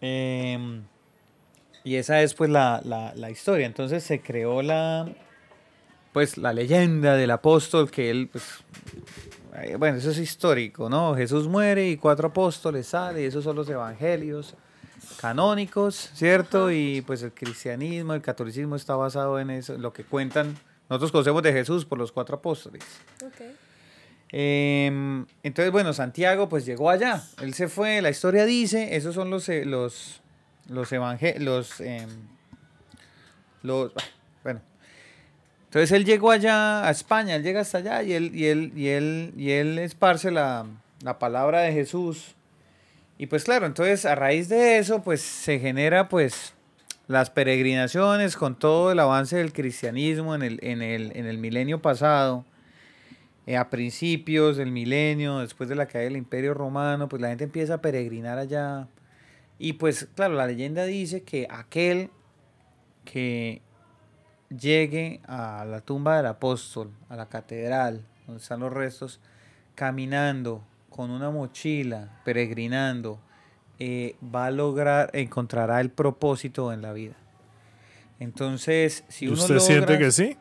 [0.00, 0.82] Em,
[1.84, 3.66] y esa es pues la, la- la historia.
[3.66, 5.08] Entonces se creó la
[6.12, 8.44] pues la leyenda del apóstol que él pues
[9.62, 11.14] eh, bueno, eso es histórico, ¿no?
[11.14, 14.54] Jesús muere y cuatro apóstoles salen, y esos son los evangelios
[15.20, 16.70] canónicos, ¿cierto?
[16.70, 20.56] Y pues el cristianismo, el catolicismo está basado en eso, lo que cuentan.
[20.88, 22.84] Nosotros conocemos de Jesús por los cuatro apóstoles.
[24.30, 27.22] Em, entonces, bueno, Santiago pues llegó allá.
[27.40, 30.20] Él se fue, la historia dice, esos son los, eh, los,
[30.68, 32.08] los evangelios, los, em,
[33.62, 34.04] los, ah,
[34.42, 34.60] bueno.
[35.64, 38.88] Entonces él llegó allá a España, él llega hasta allá y él, y él, y
[38.88, 40.66] él, y él esparce la,
[41.02, 42.35] la palabra de Jesús.
[43.18, 46.54] Y pues claro, entonces a raíz de eso pues se genera pues
[47.08, 51.80] las peregrinaciones con todo el avance del cristianismo en el, en el, en el milenio
[51.80, 52.44] pasado
[53.46, 57.44] eh, a principios del milenio, después de la caída del Imperio Romano, pues la gente
[57.44, 58.88] empieza a peregrinar allá.
[59.58, 62.10] Y pues, claro, la leyenda dice que aquel
[63.04, 63.62] que
[64.50, 69.20] llegue a la tumba del apóstol, a la catedral, donde están los restos,
[69.76, 70.64] caminando
[70.96, 73.18] con una mochila, peregrinando,
[73.78, 77.14] eh, va a lograr, encontrará el propósito en la vida.
[78.18, 80.38] Entonces, si ¿Y uno ¿Usted siente que sí?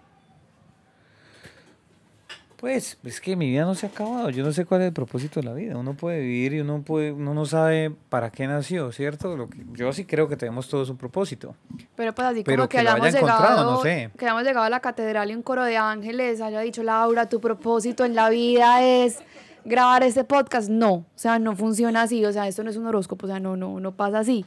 [2.56, 4.30] Pues es que mi vida no se ha acabado.
[4.30, 5.78] Yo no sé cuál es el propósito de la vida.
[5.78, 9.36] Uno puede vivir y uno puede, uno no sabe para qué nació, ¿cierto?
[9.36, 11.56] Lo que, yo sí creo que tenemos todos un propósito.
[11.98, 14.10] Pero pues así Pero como que, que hayamos haya encontrado, llegado, no sé.
[14.18, 17.41] que hayamos llegado a la catedral y un coro de ángeles haya dicho, Laura, tu
[17.41, 19.20] propósito en la vida es
[19.65, 20.69] grabar este podcast.
[20.69, 23.39] No, o sea, no funciona así, o sea, esto no es un horóscopo, o sea,
[23.39, 24.45] no, no, no pasa así.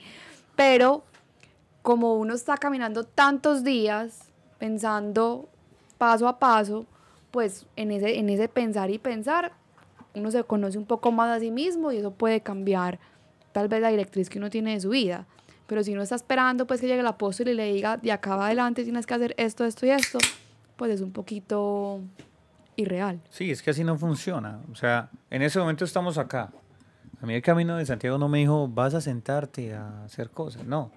[0.56, 1.04] Pero
[1.82, 5.48] como uno está caminando tantos días, pensando
[5.98, 6.86] paso a paso,
[7.30, 9.52] pues en ese, en ese pensar y pensar,
[10.14, 12.98] uno se conoce un poco más a sí mismo y eso puede cambiar
[13.52, 15.26] tal vez la directriz que uno tiene de su vida.
[15.66, 18.34] Pero si uno está esperando pues que llegue el apóstol y le diga, de acá
[18.34, 20.18] adelante tienes que hacer esto, esto y esto,
[20.76, 22.00] pues es un poquito
[22.78, 23.20] irreal.
[23.28, 24.60] Sí, es que así no funciona.
[24.72, 26.50] O sea, en ese momento estamos acá.
[27.20, 30.64] A mí el camino de Santiago no me dijo, vas a sentarte a hacer cosas.
[30.64, 30.92] No.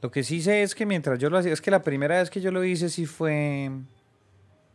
[0.00, 2.30] Lo que sí sé es que mientras yo lo hacía, es que la primera vez
[2.30, 3.70] que yo lo hice sí fue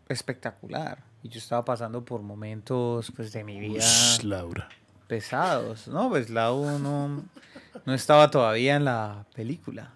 [0.09, 1.03] espectacular.
[1.23, 4.67] Y yo estaba pasando por momentos pues, de mi vida Ush, Laura.
[5.07, 5.87] pesados.
[5.87, 7.23] No, pues Lau no,
[7.85, 9.93] no estaba todavía en la película.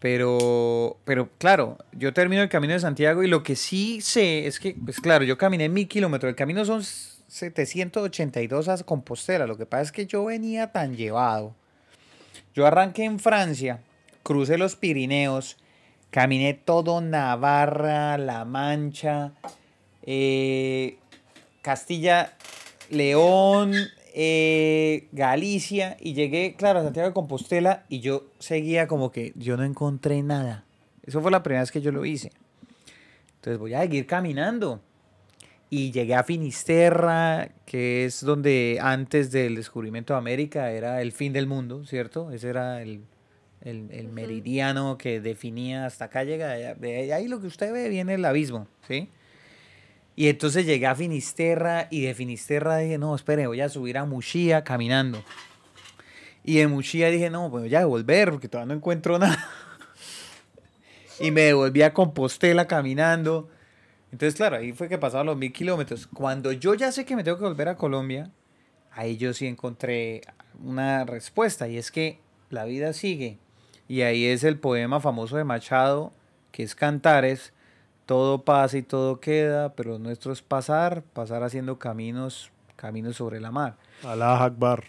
[0.00, 4.58] Pero, pero claro, yo termino el camino de Santiago y lo que sí sé es
[4.58, 6.30] que, pues claro, yo caminé mil kilómetros.
[6.30, 9.46] El camino son 782 a Compostela.
[9.46, 11.54] Lo que pasa es que yo venía tan llevado.
[12.54, 13.80] Yo arranqué en Francia,
[14.22, 15.58] crucé los Pirineos,
[16.10, 19.32] caminé todo Navarra, La Mancha,
[20.02, 20.96] eh,
[21.62, 22.32] Castilla,
[22.88, 23.74] León,
[24.14, 29.56] eh, Galicia y llegué, claro, a Santiago de Compostela y yo seguía como que yo
[29.56, 30.64] no encontré nada.
[31.04, 32.30] Eso fue la primera vez que yo lo hice.
[33.36, 34.80] Entonces voy a seguir caminando.
[35.72, 41.32] Y llegué a Finisterra, que es donde antes del descubrimiento de América era el fin
[41.32, 42.32] del mundo, ¿cierto?
[42.32, 43.02] Ese era el,
[43.62, 46.48] el- el meridiano que definía hasta acá llega.
[46.74, 49.08] De ahí lo que usted ve viene el abismo, ¿sí?
[50.16, 54.04] Y entonces llegué a Finisterra y de Finisterra dije, no, espere, voy a subir a
[54.04, 55.22] Muxía caminando.
[56.44, 59.48] Y de Muxía dije, no, pues voy a devolver porque todavía no encuentro nada.
[61.20, 63.48] y me devolví a Compostela caminando.
[64.12, 66.06] Entonces, claro, ahí fue que pasaban los mil kilómetros.
[66.06, 68.30] Cuando yo ya sé que me tengo que volver a Colombia,
[68.90, 70.22] ahí yo sí encontré
[70.62, 72.18] una respuesta y es que
[72.50, 73.38] la vida sigue.
[73.88, 76.12] Y ahí es el poema famoso de Machado,
[76.52, 77.52] que es Cantares,
[78.10, 83.52] todo pasa y todo queda, pero nuestro es pasar, pasar haciendo caminos, caminos sobre la
[83.52, 83.76] mar.
[84.02, 84.82] Alá Akbar.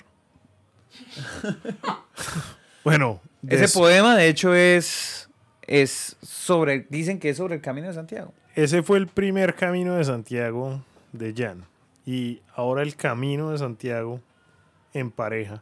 [2.84, 5.30] bueno, Ese poema, de hecho, es,
[5.68, 8.34] es sobre, dicen que es sobre el camino de Santiago.
[8.56, 10.82] ese fue el primer camino de Santiago
[11.12, 11.66] de Jan.
[12.08, 14.20] Y ahora el camino de Santiago
[14.96, 15.62] en pareja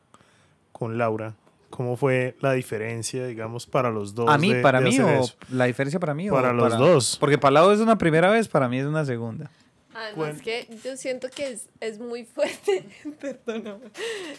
[0.72, 1.34] con Laura.
[1.70, 4.30] ¿Cómo fue la diferencia, digamos, para los dos?
[4.30, 5.36] A mí, de- para de mí, o eso?
[5.52, 7.18] la diferencia para mí, o Para los dos.
[7.20, 9.52] Porque para Lau es una primera vez, para mí es una segunda.
[9.94, 12.84] Además Cuen- que yo siento que es, es muy fuerte,
[13.20, 13.86] perdóname,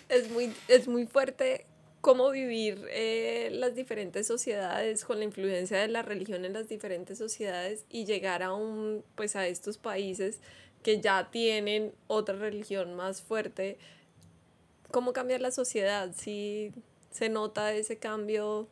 [0.08, 1.66] es muy, es muy fuerte
[2.00, 7.18] cómo vivir eh, las diferentes sociedades con la influencia de la religión en las diferentes
[7.18, 10.40] sociedades y llegar a un, pues a estos países
[10.82, 13.76] que ya tienen otra religión más fuerte.
[14.90, 16.10] ¿Cómo cambia la sociedad?
[16.16, 16.72] Si
[17.10, 18.68] se nota ese cambio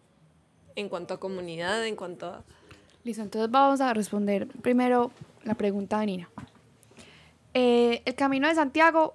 [0.76, 2.44] en cuanto a comunidad, en cuanto a...
[3.04, 5.10] Listo, entonces vamos a responder primero
[5.44, 6.30] la pregunta de Nina.
[7.54, 9.14] Eh, el camino de Santiago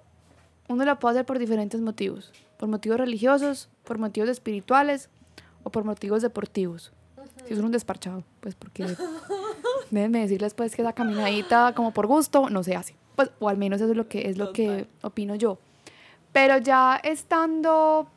[0.68, 5.08] uno lo puede hacer por diferentes motivos, por motivos religiosos, por motivos espirituales
[5.62, 6.92] o por motivos deportivos.
[7.46, 8.86] Si es un desparchado, pues porque
[9.90, 12.96] déjenme decirles pues que esa caminadita como por gusto no se hace.
[13.16, 15.58] Pues, o al menos eso es lo que es lo que opino yo.
[16.32, 18.08] Pero ya estando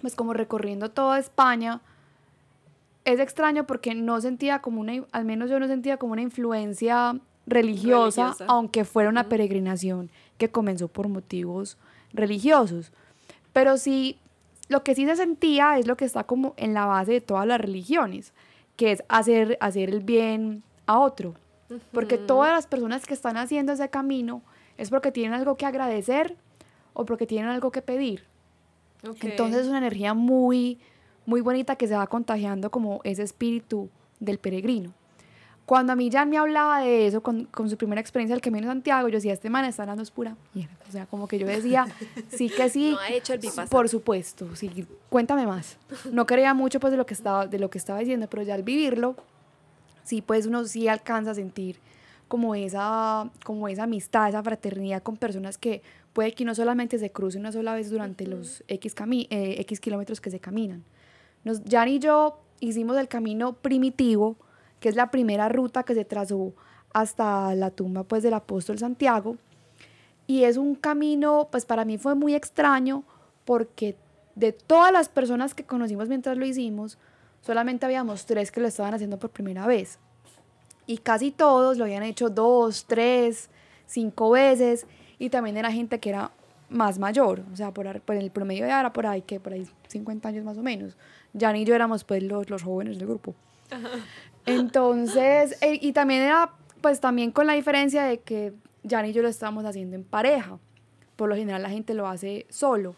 [0.00, 1.80] pues como recorriendo toda España,
[3.04, 7.18] es extraño porque no sentía como una, al menos yo no sentía como una influencia
[7.46, 8.44] religiosa, Religiosa.
[8.48, 11.78] aunque fuera una peregrinación que comenzó por motivos
[12.12, 12.92] religiosos.
[13.52, 14.18] Pero sí,
[14.68, 17.46] lo que sí se sentía es lo que está como en la base de todas
[17.46, 18.32] las religiones,
[18.76, 21.34] que es hacer, hacer el bien a otro.
[21.92, 24.42] Porque todas las personas que están haciendo ese camino
[24.76, 26.36] es porque tienen algo que agradecer
[26.92, 28.24] o porque tienen algo que pedir.
[29.20, 30.78] Entonces es una energía muy,
[31.24, 33.88] muy bonita que se va contagiando como ese espíritu
[34.20, 34.92] del peregrino.
[35.66, 38.68] Cuando a mí Jan me hablaba de eso, con, con su primera experiencia del Camino
[38.68, 40.76] de Santiago, yo decía, este man está hablando es pura mierda.
[40.88, 41.88] O sea, como que yo decía,
[42.28, 42.90] sí que sí.
[42.92, 43.66] No ha hecho el Vipassana.
[43.66, 45.76] Por supuesto, sí, cuéntame más.
[46.12, 48.54] No creía mucho pues de lo que estaba, de lo que estaba diciendo, pero ya
[48.54, 49.16] al vivirlo,
[50.04, 51.80] sí, pues uno sí alcanza a sentir
[52.28, 55.82] como esa, como esa amistad, esa fraternidad con personas que
[56.16, 59.80] puede que no solamente se cruce una sola vez durante los X, cami eh, X
[59.80, 60.82] kilómetros que se caminan.
[61.44, 64.38] Nos, Jan y yo hicimos el camino primitivo,
[64.80, 66.54] que es la primera ruta que se trazó
[66.94, 69.36] hasta la tumba pues del apóstol Santiago.
[70.26, 73.04] Y es un camino, pues para mí fue muy extraño
[73.44, 73.94] porque
[74.36, 76.96] de todas las personas que conocimos mientras lo hicimos,
[77.42, 79.98] solamente habíamos tres que lo estaban haciendo por primera vez.
[80.86, 83.50] Y casi todos lo habían hecho dos, tres,
[83.84, 84.86] cinco veces.
[85.18, 86.30] Y también era gente que era
[86.68, 87.42] más mayor.
[87.52, 90.44] O sea, por, por el promedio de era por ahí, que por ahí 50 años
[90.44, 90.96] más o menos.
[91.38, 93.34] Jan y yo éramos pues los, los jóvenes del grupo.
[94.46, 98.52] Entonces, eh, y también era pues también con la diferencia de que
[98.88, 100.58] Jan y yo lo estábamos haciendo en pareja.
[101.16, 102.94] Por lo general la gente lo hace solo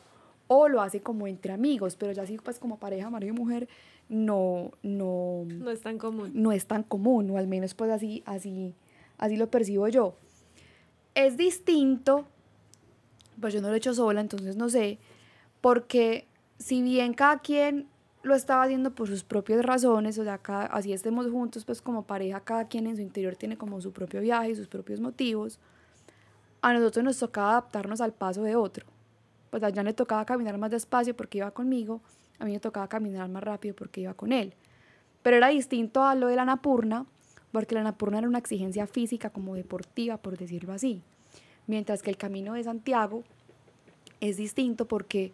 [0.49, 3.69] o lo hace como entre amigos, pero ya sí pues como pareja, marido y mujer,
[4.09, 6.33] no, no, no es tan común.
[6.35, 8.75] No es tan común, o al menos pues así, así,
[9.19, 10.17] así lo percibo yo.
[11.19, 12.29] Es distinto,
[13.41, 15.01] pues yo no lo he hecho sola, entonces no sé,
[15.61, 16.29] porque
[16.61, 17.89] si bien cada quien
[18.23, 22.39] lo estaba haciendo por sus propias razones, o sea, así estemos juntos, pues como pareja,
[22.39, 25.59] cada quien en su interior tiene como su propio viaje y sus propios motivos,
[26.63, 28.87] a nosotros nos tocaba adaptarnos al paso de otro.
[29.51, 32.01] Pues a Jan le tocaba caminar más despacio porque iba conmigo,
[32.39, 34.55] a mí me tocaba caminar más rápido porque iba con él.
[35.25, 37.07] Pero era distinto a lo de la Napurna,
[37.53, 41.03] porque la Napurna era una exigencia física como deportiva, por decirlo así.
[41.67, 43.25] Mientras que el camino de Santiago
[44.21, 45.33] es distinto porque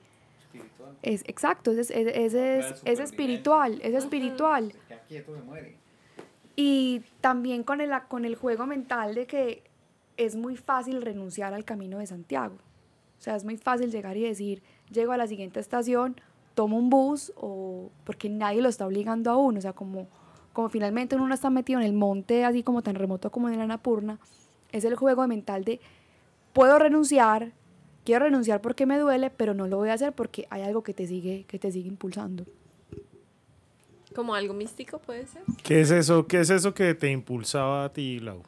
[1.02, 4.72] es exacto, es, es, es, es espiritual, es espiritual.
[6.56, 9.62] Y también con el, con el juego mental de que
[10.16, 12.56] es muy fácil renunciar al camino de Santiago.
[13.18, 16.20] O sea, es muy fácil llegar y decir, llego a la siguiente estación,
[16.54, 19.58] tomo un bus, o porque nadie lo está obligando a uno.
[19.58, 20.08] O sea, como,
[20.54, 23.56] como finalmente uno no está metido en el monte así como tan remoto como en
[23.56, 24.18] el Anapurna,
[24.72, 25.80] es el juego mental de,
[26.54, 27.52] puedo renunciar,
[28.04, 30.94] quiero renunciar porque me duele, pero no lo voy a hacer porque hay algo que
[30.94, 32.46] te sigue, que te sigue impulsando.
[34.14, 35.42] Como algo místico puede ser.
[35.64, 36.26] ¿Qué es eso?
[36.28, 38.42] ¿Qué es eso que te impulsaba a ti, Lau?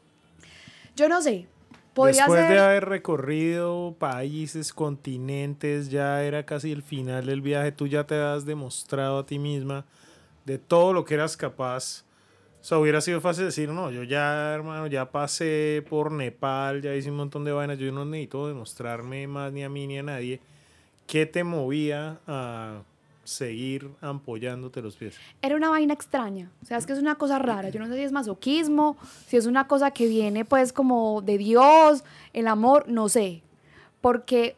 [0.95, 1.49] Yo no sé.
[1.97, 8.05] Después de haber recorrido países, continentes, ya era casi el final del viaje, tú ya
[8.05, 9.87] te has demostrado a ti misma
[10.47, 12.05] de todo lo que eras capaz.
[12.71, 17.11] O hubiera sido fácil decir, no, yo ya, hermano, ya pasé por Nepal, ya hice
[17.11, 20.41] un montón de vainas, yo no necesito demostrarme más ni a mí ni a nadie.
[21.07, 22.83] ¿Qué te movía a
[23.27, 25.17] seguir ampollándote los pies.
[25.43, 27.95] Era una vaina extraña, o sea, es que es una cosa rara, yo no sé
[27.95, 32.89] si es masoquismo, si es una cosa que viene pues como de Dios, el amor,
[32.89, 33.43] no sé,
[34.01, 34.57] porque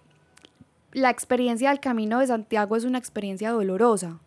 [0.92, 4.18] la experiencia del Camino de Santiago es una experiencia dolorosa.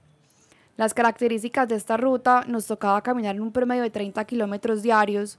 [0.78, 5.38] Las características de esta ruta nos tocaba caminar en un promedio de 30 kilómetros diarios,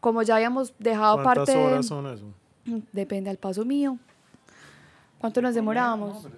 [0.00, 1.52] como ya habíamos dejado parte...
[1.52, 2.24] ¿Cuántas horas son eso?
[2.92, 3.98] Depende al paso mío.
[5.18, 6.28] ¿Cuánto nos demorábamos?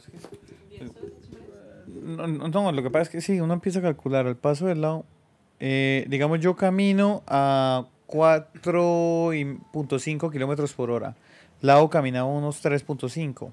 [2.03, 4.83] No, no, lo que pasa es que sí, uno empieza a calcular el paso del
[4.83, 5.05] lado.
[5.61, 11.17] Eh, digamos, yo camino a 4.5 kilómetros por hora.
[11.61, 13.51] Lao caminaba unos 3.5.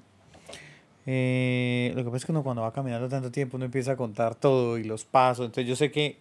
[1.06, 3.96] Eh, lo que pasa es que uno cuando va caminando tanto tiempo uno empieza a
[3.96, 5.46] contar todo y los pasos.
[5.46, 6.18] Entonces yo sé que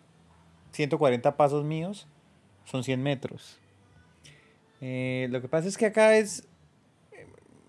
[0.71, 2.07] 140 pasos míos
[2.65, 3.57] son 100 metros.
[4.81, 6.47] Eh, lo que pasa es que acá es...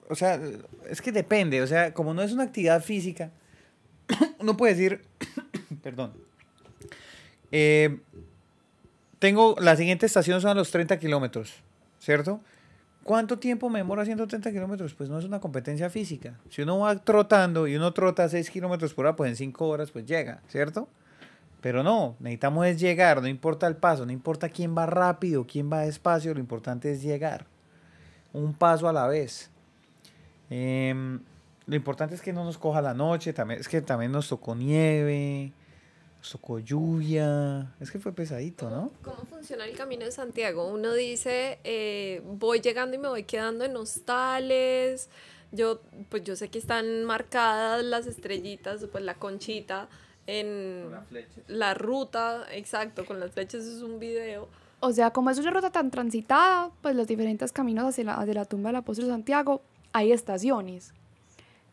[0.08, 0.40] O sea,
[0.88, 1.62] es que depende.
[1.62, 3.30] O sea, como no es una actividad física,
[4.38, 5.02] uno puede decir,
[5.82, 6.12] perdón,
[7.50, 7.98] eh,
[9.18, 11.54] tengo la siguiente estación son a los 30 kilómetros,
[11.98, 12.40] ¿cierto?
[13.06, 14.92] ¿Cuánto tiempo me demora haciendo 30 kilómetros?
[14.94, 16.40] Pues no es una competencia física.
[16.50, 19.92] Si uno va trotando y uno trota 6 kilómetros por hora, pues en 5 horas
[19.92, 20.88] pues llega, ¿cierto?
[21.60, 25.72] Pero no, necesitamos es llegar, no importa el paso, no importa quién va rápido, quién
[25.72, 27.46] va despacio, lo importante es llegar.
[28.32, 29.50] Un paso a la vez.
[30.50, 31.20] Eh,
[31.66, 34.56] lo importante es que no nos coja la noche, también, es que también nos tocó
[34.56, 35.52] nieve,
[36.26, 38.90] nos tocó lluvia, es que fue pesadito, ¿no?
[39.02, 40.66] ¿Cómo funciona el Camino de Santiago?
[40.66, 45.08] Uno dice, eh, voy llegando y me voy quedando en hostales,
[45.52, 49.88] yo, pues yo sé que están marcadas las estrellitas, pues la conchita
[50.26, 50.90] en
[51.46, 54.48] la ruta, exacto, con las flechas es un video.
[54.80, 58.34] O sea, como es una ruta tan transitada, pues los diferentes caminos hacia la, hacia
[58.34, 59.62] la tumba del apóstol Santiago,
[59.92, 60.92] hay estaciones.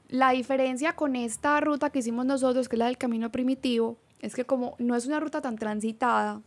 [0.10, 4.34] La diferencia con esta ruta que hicimos nosotros, que es la del camino primitivo, es
[4.34, 6.42] que como no es una ruta tan transitada,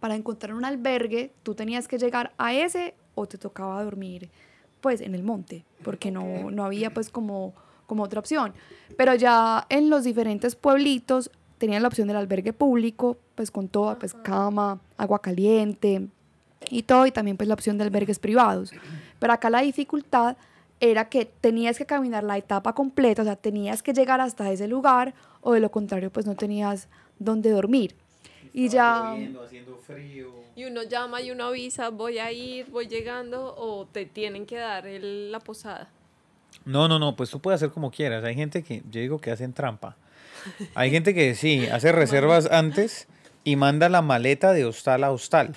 [0.00, 4.28] para encontrar un albergue, tú tenías que llegar a ese o te tocaba dormir
[4.82, 7.54] pues en el monte, porque no, no había pues como,
[7.86, 8.52] como otra opción.
[8.98, 13.98] Pero ya en los diferentes pueblitos tenían la opción del albergue público, pues con toda,
[13.98, 16.06] pues cama, agua caliente
[16.68, 18.72] y todo, y también pues la opción de albergues privados.
[19.18, 20.36] Pero acá la dificultad
[20.90, 24.68] era que tenías que caminar la etapa completa, o sea, tenías que llegar hasta ese
[24.68, 27.94] lugar o de lo contrario pues no tenías dónde dormir.
[28.52, 29.16] Y ya...
[30.56, 34.56] Y uno llama y uno avisa, voy a ir, voy llegando o te tienen que
[34.56, 35.88] dar el- la posada.
[36.64, 38.22] No, no, no, pues tú puedes hacer como quieras.
[38.24, 39.96] Hay gente que, yo digo que hacen trampa.
[40.74, 43.08] Hay gente que sí, hace reservas antes
[43.42, 45.54] y manda la maleta de hostal a hostal.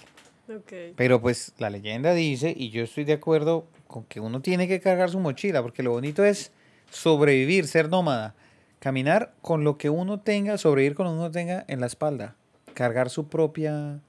[0.96, 4.80] Pero pues la leyenda dice, y yo estoy de acuerdo con que uno tiene que
[4.80, 6.52] cargar su mochila, porque lo bonito es
[6.90, 8.36] sobrevivir, ser nómada.
[8.80, 12.36] Caminar con lo que uno tenga, sobrevivir con lo que uno tenga en la espalda.
[12.74, 14.00] Cargar su propia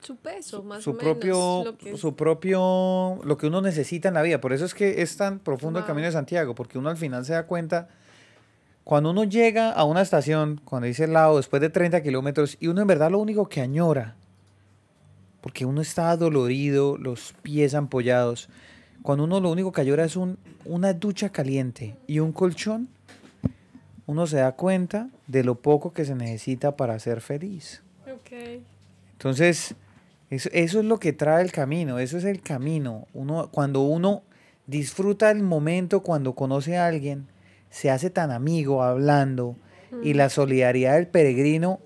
[0.00, 1.04] Su peso, más su o menos.
[1.04, 4.40] propio, lo su propio, lo que uno necesita en la vida.
[4.40, 5.86] Por eso es que es tan profundo el.
[5.86, 7.88] Camino de Santiago, porque uno al final se da cuenta,
[8.82, 12.66] cuando uno llega a una estación, cuando dice el lado, después de 30 kilómetros, y
[12.66, 14.16] uno en verdad lo único que añora,
[15.42, 18.48] porque uno está dolorido, los pies ampollados,
[19.02, 22.88] cuando uno lo único que añora es un, una ducha caliente y un colchón,
[24.06, 27.82] uno se da cuenta de lo poco que se necesita para ser feliz.
[28.02, 28.62] Ok.
[29.12, 29.74] Entonces,
[30.30, 33.08] eso, eso es lo que trae el camino, eso es el camino.
[33.12, 34.22] Uno, cuando uno
[34.66, 37.26] disfruta el momento, cuando conoce a alguien,
[37.70, 39.56] se hace tan amigo hablando
[40.02, 41.80] y la solidaridad del peregrino,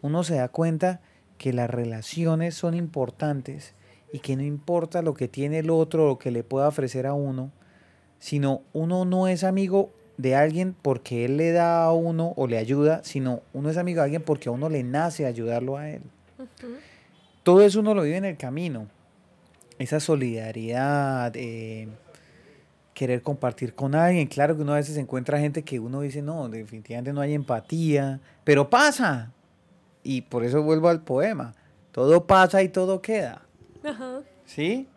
[0.00, 1.00] uno se da cuenta
[1.40, 3.72] que las relaciones son importantes
[4.12, 7.06] y que no importa lo que tiene el otro o lo que le pueda ofrecer
[7.06, 7.50] a uno,
[8.18, 12.58] sino uno no es amigo de alguien porque él le da a uno o le
[12.58, 16.02] ayuda, sino uno es amigo de alguien porque a uno le nace ayudarlo a él.
[17.42, 18.88] Todo eso uno lo vive en el camino.
[19.78, 21.88] Esa solidaridad, eh,
[22.92, 24.26] querer compartir con alguien.
[24.26, 28.20] Claro que uno a veces encuentra gente que uno dice, no, definitivamente no hay empatía,
[28.44, 29.32] pero pasa.
[30.02, 31.54] Y por eso vuelvo al poema.
[31.92, 33.42] Todo pasa y todo queda.
[33.84, 34.20] Ajá.
[34.44, 34.88] ¿Sí?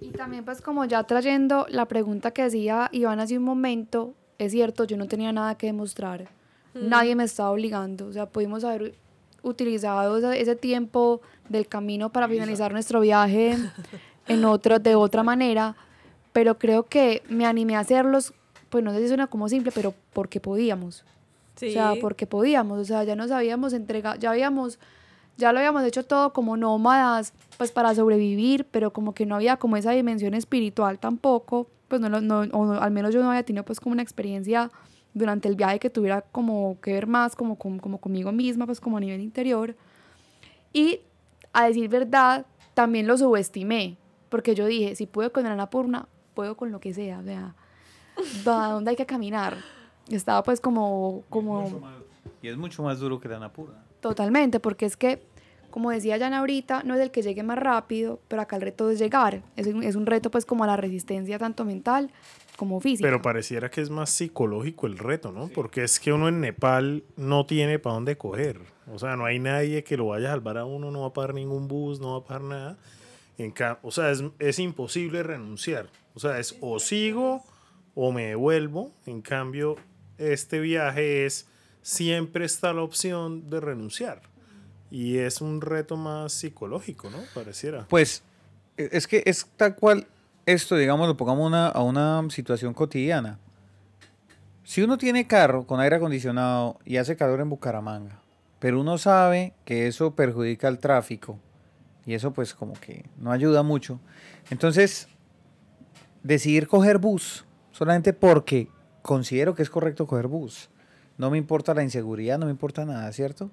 [0.00, 4.52] Y también pues como ya trayendo la pregunta que decía Iván hace un momento, es
[4.52, 6.28] cierto, yo no tenía nada que demostrar.
[6.72, 8.06] Nadie me estaba obligando.
[8.06, 8.94] O sea, pudimos haber
[9.42, 13.56] utilizado ese, ese tiempo del camino para finalizar nuestro viaje
[14.28, 15.76] en otro, de otra manera.
[16.32, 18.32] Pero creo que me animé a hacerlos,
[18.68, 21.04] pues no sé si suena como simple, pero porque podíamos.
[21.56, 21.68] Sí.
[21.68, 24.78] O sea, porque podíamos, o sea, ya nos habíamos entregado, ya habíamos,
[25.36, 29.56] ya lo habíamos hecho todo como nómadas, pues para sobrevivir, pero como que no había
[29.56, 33.64] como esa dimensión espiritual tampoco, pues no, no, o al menos yo no había tenido
[33.64, 34.70] pues como una experiencia
[35.12, 38.80] durante el viaje que tuviera como que ver más como, con- como conmigo misma, pues
[38.80, 39.74] como a nivel interior.
[40.72, 41.00] Y
[41.52, 43.96] a decir verdad, también lo subestimé,
[44.28, 47.54] porque yo dije, si puedo con el Annapurna, puedo con lo que sea, o sea,
[48.46, 49.56] ¿a dónde hay que caminar?
[50.16, 51.68] Estaba pues como, como
[52.42, 53.72] Y es mucho más duro que la Napura.
[54.00, 55.22] totalmente, porque es que,
[55.70, 58.90] como decía Jan ahorita, no es el que llegue más rápido, pero acá el reto
[58.90, 59.42] es llegar.
[59.56, 62.10] Es un, es un reto pues como a la resistencia tanto mental
[62.56, 63.06] como física.
[63.08, 65.48] Pero pareciera que es más psicológico el reto, ¿no?
[65.48, 68.60] Porque es que uno en Nepal no tiene para dónde coger.
[68.92, 71.12] O sea, no hay nadie que lo vaya a salvar a uno, no va a
[71.12, 72.78] pagar ningún bus, no va a pagar nada.
[73.38, 75.88] En ca- o sea, es, es imposible renunciar.
[76.14, 77.42] O sea, es o sigo
[77.94, 78.90] o me devuelvo.
[79.06, 79.76] En cambio,
[80.20, 81.48] este viaje es,
[81.82, 84.22] siempre está la opción de renunciar.
[84.90, 87.18] Y es un reto más psicológico, ¿no?
[87.34, 87.86] Pareciera.
[87.88, 88.22] Pues
[88.76, 90.06] e- es que es tal cual
[90.46, 93.38] esto, digamos, lo pongamos una- a una situación cotidiana.
[94.64, 98.20] Si uno tiene carro con aire acondicionado y hace calor en Bucaramanga,
[98.58, 101.38] pero uno sabe que eso perjudica el tráfico
[102.04, 104.00] y eso pues como que no ayuda mucho,
[104.50, 105.08] entonces
[106.22, 108.68] decidir coger bus solamente porque
[109.02, 110.70] considero que es correcto coger bus.
[111.18, 113.50] No me importa la inseguridad, no me importa nada, ¿cierto?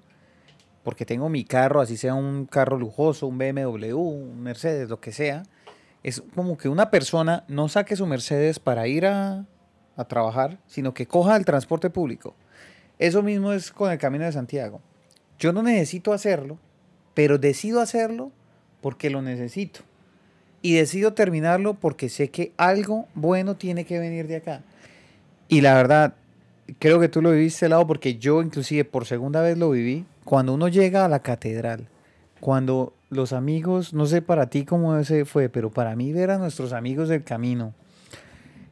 [0.88, 5.12] porque tengo mi carro, así sea un carro lujoso, un BMW, un Mercedes, lo que
[5.12, 5.42] sea,
[6.02, 9.44] es como que una persona no saque su Mercedes para ir a,
[9.96, 12.34] a trabajar, sino que coja el transporte público.
[12.98, 14.80] Eso mismo es con el Camino de Santiago.
[15.38, 16.56] Yo no necesito hacerlo,
[17.12, 18.32] pero decido hacerlo
[18.80, 19.80] porque lo necesito.
[20.62, 24.62] Y decido terminarlo porque sé que algo bueno tiene que venir de acá.
[25.48, 26.14] Y la verdad,
[26.78, 30.04] creo que tú lo viviste al lado porque yo inclusive por segunda vez lo viví.
[30.24, 31.88] Cuando uno llega a la catedral,
[32.40, 36.38] cuando los amigos, no sé para ti cómo ese fue, pero para mí ver a
[36.38, 37.72] nuestros amigos del camino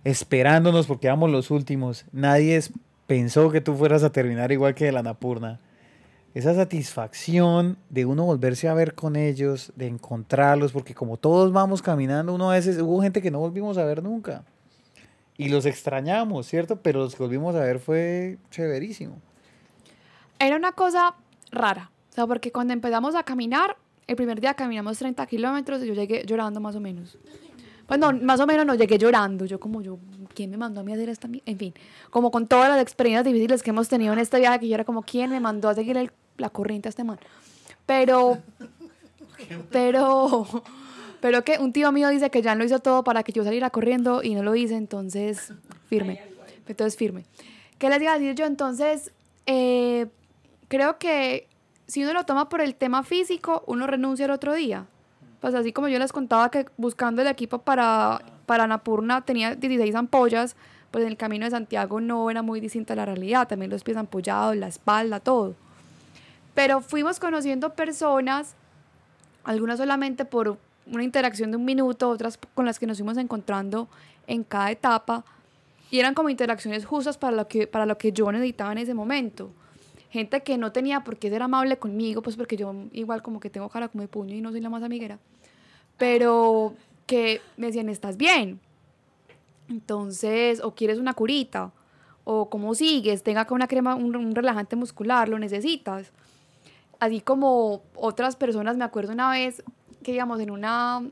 [0.06, 2.62] esperándonos porque éramos los últimos, nadie
[3.08, 5.58] pensó que tú fueras a terminar igual que la Napurna.
[6.32, 11.82] Esa satisfacción de uno volverse a ver con ellos, de encontrarlos, porque como todos vamos
[11.82, 14.44] caminando, uno a veces hubo gente que no volvimos a ver nunca.
[15.38, 16.76] Y los extrañamos, ¿cierto?
[16.80, 19.16] Pero los que volvimos a ver fue chéverísimo.
[20.38, 21.14] era una cosa
[21.50, 21.90] rara.
[22.10, 23.76] O sea, porque cuando empezamos a caminar,
[24.06, 27.18] el primer día caminamos 30 kilómetros y yo llegué llorando más o menos.
[27.86, 29.44] Pues no, más o menos no llegué llorando.
[29.44, 29.98] Yo como yo,
[30.34, 31.28] ¿quién me mandó a mí a hacer esta?
[31.28, 31.74] mi-?" En fin,
[32.10, 34.84] como con todas las experiencias difíciles que hemos tenido en este viaje, que yo era
[34.84, 37.18] como, ¿quién me mandó a seguir el- la corriente a este man?
[37.84, 38.38] Pero,
[39.70, 40.46] pero,
[41.20, 43.70] pero que un tío mío dice que ya lo hizo todo para que yo saliera
[43.70, 45.52] corriendo y no lo hice, entonces
[45.88, 46.20] firme.
[46.68, 47.24] Entonces firme.
[47.78, 48.46] ¿Qué les iba a decir yo?
[48.46, 49.12] Entonces,
[49.46, 50.06] eh,
[50.68, 51.46] creo que
[51.86, 54.86] si uno lo toma por el tema físico, uno renuncia el otro día.
[55.40, 59.94] Pues así como yo les contaba que buscando el equipo para, para Annapurna tenía 16
[59.94, 60.56] ampollas,
[60.90, 63.46] pues en el camino de Santiago no era muy distinta la realidad.
[63.46, 65.54] También los pies ampollados, la espalda, todo.
[66.54, 68.54] Pero fuimos conociendo personas,
[69.44, 70.58] algunas solamente por
[70.92, 73.88] una interacción de un minuto, otras con las que nos fuimos encontrando
[74.26, 75.24] en cada etapa.
[75.90, 78.94] Y eran como interacciones justas para lo que, para lo que yo necesitaba en ese
[78.94, 79.50] momento.
[80.10, 83.50] Gente que no tenía por qué ser amable conmigo, pues porque yo igual como que
[83.50, 85.18] tengo cara como de puño y no soy la más amiguera.
[85.98, 86.74] Pero
[87.06, 88.60] que me decían, ¿estás bien?
[89.68, 91.72] Entonces, o quieres una curita,
[92.24, 96.12] o cómo sigues, tenga acá una crema, un, un relajante muscular, lo necesitas.
[96.98, 99.62] Así como otras personas, me acuerdo una vez
[100.06, 101.02] que digamos en una,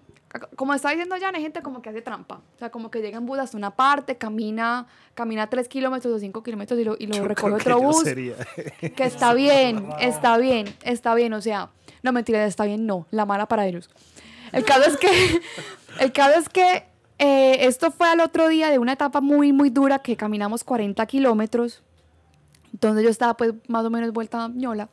[0.55, 3.19] como está diciendo ya, hay gente como que hace trampa, o sea, como que llega
[3.19, 7.09] en bus hasta una parte, camina, camina 3 kilómetros o 5 kilómetros y lo, y
[7.09, 8.05] lo recoge otro bus.
[8.05, 8.37] sería-
[8.95, 11.71] que está bien, está bien, está bien, o sea,
[12.05, 13.91] no mentira, está bien, no, la mala para ellos.
[14.53, 15.09] El caso es que,
[15.99, 16.85] el caso es que
[17.19, 21.05] eh, esto fue al otro día de una etapa muy, muy dura que caminamos 40
[21.07, 21.83] kilómetros,
[22.73, 24.89] entonces yo estaba pues más o menos vuelta a ñola,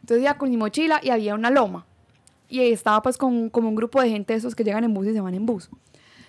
[0.00, 1.86] entonces iba con mi mochila y había una loma,
[2.48, 5.12] y estaba pues con como un grupo de gente esos que llegan en bus y
[5.12, 5.70] se van en bus.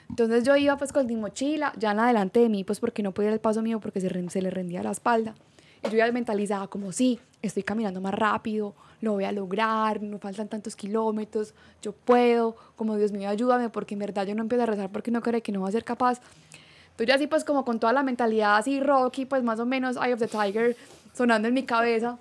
[0.09, 3.11] Entonces yo iba pues con mi mochila, ya en adelante de mí, pues porque no
[3.11, 5.36] podía el paso mío porque se le rendía la espalda.
[5.84, 10.18] Y yo ya mentalizaba como, sí, estoy caminando más rápido, lo voy a lograr, no
[10.20, 14.63] faltan tantos kilómetros, yo puedo, como Dios mío, ayúdame, porque en verdad yo no empiezo
[14.63, 16.22] a rezar porque no creo que no va a ser capaz.
[16.91, 19.97] Entonces yo así pues como con toda la mentalidad así Rocky, pues más o menos
[19.97, 20.76] Eye of the Tiger
[21.13, 22.18] sonando en mi cabeza.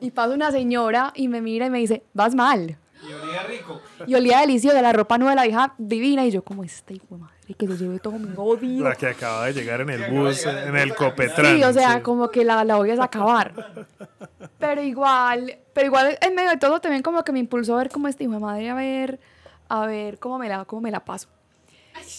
[0.00, 2.76] Y pasa una señora y me mira y me dice, vas mal.
[3.08, 3.80] Y olía rico.
[4.06, 6.24] Y olía delicioso, la ropa nueva de la hija divina.
[6.26, 8.82] Y yo como, esta hijo de madre, que se lleve todo mi odio.
[8.82, 11.56] La que acaba de llegar en el bus, en el en el Copetrán.
[11.56, 12.00] Sí, o sea, sí.
[12.00, 13.52] como que la, la voy a acabar.
[14.58, 17.90] Pero igual, pero igual en medio de todo también como que me impulsó a ver
[17.90, 19.20] cómo este hijo de madre, a ver,
[19.68, 21.28] a ver cómo me la, cómo me la paso.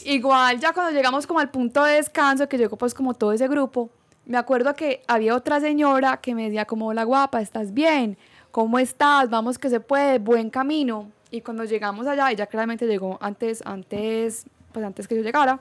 [0.05, 3.47] Igual ya cuando llegamos como al punto de descanso, que llegó pues como todo ese
[3.47, 3.89] grupo,
[4.25, 8.17] me acuerdo que había otra señora que me decía como, hola guapa, ¿estás bien?
[8.57, 9.29] ¿Cómo estás?
[9.29, 11.11] Vamos que se puede, buen camino.
[11.29, 15.59] Y cuando llegamos allá, ella claramente llegó antes, antes, pues antes que yo llegara,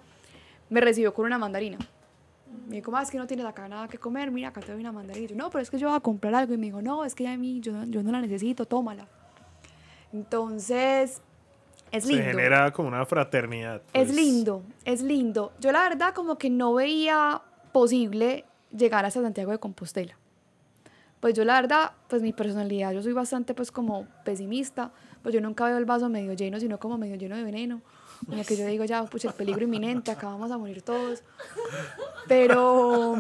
[0.71, 1.77] me recibió con una mandarina.
[2.67, 4.81] Me dijo, "Ah, es que no tienes acá nada que comer, mira, acá te doy
[4.81, 5.27] una mandarina.
[5.27, 6.55] Y yo, no, pero es que yo voy a comprar algo.
[6.55, 9.07] Y me dijo, no, es que ya a mí, yo, yo no la necesito, tómala.
[10.15, 11.21] Entonces,
[11.93, 12.25] es Se lindo.
[12.25, 13.83] genera como una fraternidad.
[13.93, 14.17] Es pues.
[14.17, 15.53] lindo, es lindo.
[15.61, 17.43] Yo la verdad como que no veía
[17.73, 20.17] posible llegar hasta Santiago de Compostela.
[21.27, 24.93] Pues yo la verdad, pues mi personalidad, yo soy bastante pues como pesimista,
[25.25, 27.83] pues yo nunca veo el vaso medio lleno, sino como medio lleno de veneno.
[28.25, 31.25] Como que yo digo ya, pucha, el peligro inminente, acá vamos a morir todos.
[32.29, 33.17] Pero,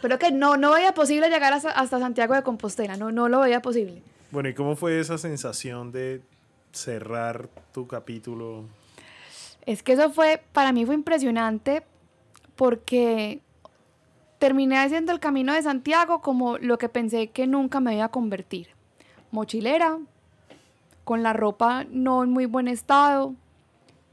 [0.00, 3.40] pero que no, no veía posible llegar hasta, hasta Santiago de Compostela, no, no lo
[3.40, 4.00] veía posible.
[4.30, 6.22] Bueno, ¿y cómo fue esa sensación de
[6.70, 8.66] cerrar tu capítulo?
[9.66, 11.82] Es que eso fue, para mí fue impresionante
[12.54, 13.40] porque
[14.38, 18.10] terminé haciendo el camino de Santiago como lo que pensé que nunca me iba a
[18.10, 18.68] convertir.
[19.30, 19.98] Mochilera,
[21.04, 23.34] con la ropa no en muy buen estado,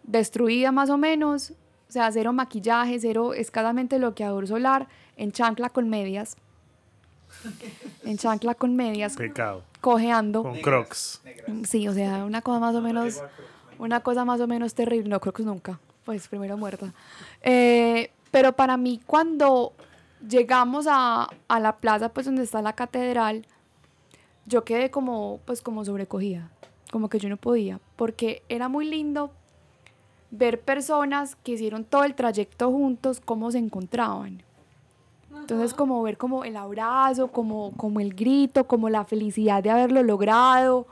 [0.03, 1.51] destruida más o menos,
[1.87, 6.37] o sea, cero maquillaje, cero escasamente bloqueador solar, en chancla con medias.
[8.05, 9.63] En chancla con medias, Pecado.
[9.81, 10.43] cojeando.
[10.43, 11.21] Con Crocs.
[11.63, 13.21] Sí, o sea, una cosa más o menos,
[13.79, 15.09] una cosa más o menos terrible.
[15.09, 15.79] No, creo que nunca.
[16.05, 16.93] Pues primero muerta.
[17.41, 19.73] Eh, pero para mí cuando
[20.27, 23.45] llegamos a, a la plaza, pues donde está la catedral,
[24.45, 26.51] yo quedé como, pues como sobrecogida.
[26.91, 27.79] Como que yo no podía.
[27.95, 29.31] Porque era muy lindo
[30.31, 34.43] ver personas que hicieron todo el trayecto juntos, cómo se encontraban.
[35.39, 40.01] Entonces, como ver como el abrazo, como, como el grito, como la felicidad de haberlo
[40.03, 40.87] logrado.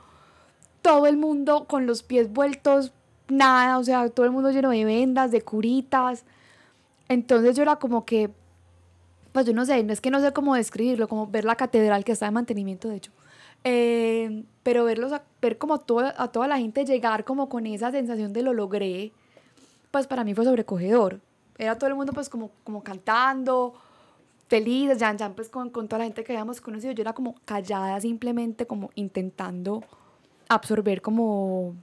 [0.82, 2.92] Todo el mundo con los pies vueltos,
[3.28, 6.24] nada, o sea, todo el mundo lleno de vendas, de curitas.
[7.08, 8.30] Entonces yo era como que,
[9.34, 12.04] pues yo no sé, no es que no sé cómo describirlo, como ver la catedral
[12.04, 13.10] que está en mantenimiento, de hecho.
[13.64, 17.90] Eh, pero verlos, a- ver como toda, a toda la gente llegar como con esa
[17.90, 19.10] sensación de lo logré,
[19.90, 21.18] pues para mí fue sobrecogedor.
[21.58, 23.74] Era todo el mundo pues como, como cantando,
[24.46, 27.34] felices, ya, ya pues con, con toda la gente que habíamos conocido, yo era como
[27.44, 29.82] callada simplemente como intentando
[30.48, 31.74] absorber como,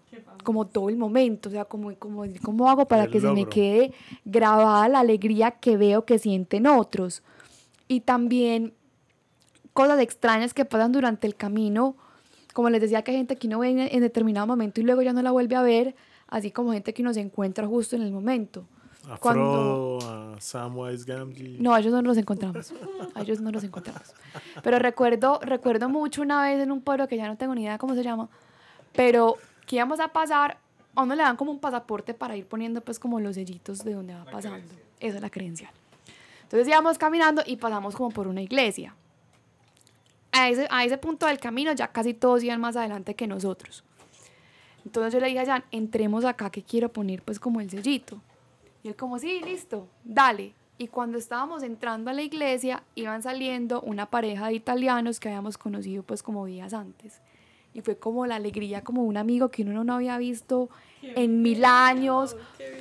[0.45, 3.39] como todo el momento, o sea, como, como cómo hago para El que se me
[3.41, 3.49] logro.
[3.49, 3.91] quede
[4.23, 7.23] grabada la alegría que veo que sienten otros.
[7.91, 8.73] Y también
[9.73, 11.97] cosas extrañas que pasan durante el camino,
[12.53, 15.11] como les decía que hay gente que uno ve en, determinado momento y luego ya
[15.11, 15.93] no la vuelve a ver,
[16.27, 18.65] así como gente que uno se encuentra justo en el momento.
[19.09, 21.57] A Cuando- Frodo, a Samwise Gamgee.
[21.59, 22.73] No, a ellos no nos encontramos.
[23.13, 24.13] A ellos no nos encontramos.
[24.63, 27.77] Pero recuerdo, recuerdo mucho una vez en un pueblo que ya no tengo ni idea
[27.77, 28.29] cómo se llama,
[28.93, 29.35] pero
[29.67, 30.59] que íbamos a pasar,
[30.95, 33.95] a uno le dan como un pasaporte para ir poniendo pues como los sellitos de
[33.95, 34.73] donde va pasando.
[35.01, 35.73] Esa es la credencial.
[36.51, 38.93] Entonces íbamos caminando y pasamos como por una iglesia.
[40.33, 43.85] A ese, ese punto del camino ya casi todos iban más adelante que nosotros.
[44.83, 48.21] Entonces yo le dije a Jan, entremos acá que quiero poner pues como el sellito.
[48.83, 50.53] Y él como, sí, listo, dale.
[50.77, 55.57] Y cuando estábamos entrando a la iglesia, iban saliendo una pareja de italianos que habíamos
[55.57, 57.21] conocido pues como días antes.
[57.74, 60.69] Y fue como la alegría, como un amigo que uno no había visto
[61.01, 62.36] en mil años,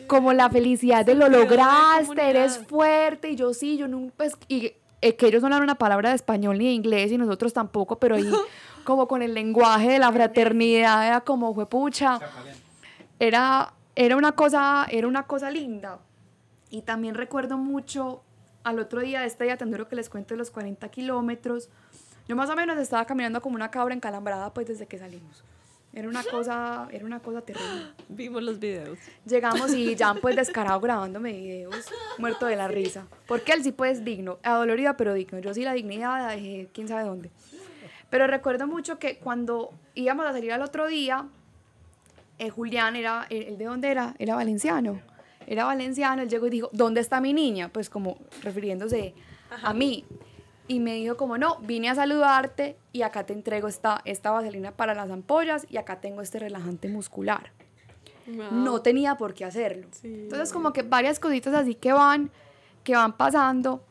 [0.06, 4.72] como la felicidad de lo lograste, eres fuerte, y yo sí, yo nunca, pues, y
[5.00, 7.98] eh, que ellos no hablan una palabra de español ni de inglés, y nosotros tampoco,
[7.98, 8.30] pero ahí
[8.84, 12.18] como con el lenguaje de la fraternidad, era como, fue pucha,
[13.18, 15.98] era, era, una cosa, era una cosa linda.
[16.70, 18.22] Y también recuerdo mucho
[18.64, 21.68] al otro día de este día tan duro que les cuento de los 40 kilómetros.
[22.28, 25.44] Yo más o menos estaba caminando como una cabra encalambrada pues desde que salimos.
[25.92, 27.86] Era una cosa, era una cosa terrible.
[28.08, 28.98] Vimos los videos.
[29.26, 31.74] Llegamos y Jan pues descarado grabándome videos,
[32.18, 33.06] muerto de la risa.
[33.26, 35.40] Porque él sí pues digno, adolorido pero digno.
[35.40, 37.30] Yo sí la dignidad la dejé quién sabe dónde.
[38.08, 41.26] Pero recuerdo mucho que cuando íbamos a salir al otro día,
[42.38, 44.14] eh, Julián era, ¿el el de dónde era?
[44.18, 45.00] Era valenciano.
[45.46, 47.68] Era valenciano, él llegó y dijo, ¿dónde está mi niña?
[47.68, 49.14] Pues como refiriéndose
[49.62, 50.04] a mí.
[50.70, 54.70] Y me dijo como, no, vine a saludarte y acá te entrego esta, esta vaselina
[54.70, 57.50] para las ampollas y acá tengo este relajante muscular
[58.26, 59.86] no tenía por qué hacerlo.
[59.90, 60.08] Sí.
[60.08, 62.30] Entonces como que varias cositas así que van,
[62.84, 63.84] que van pasando,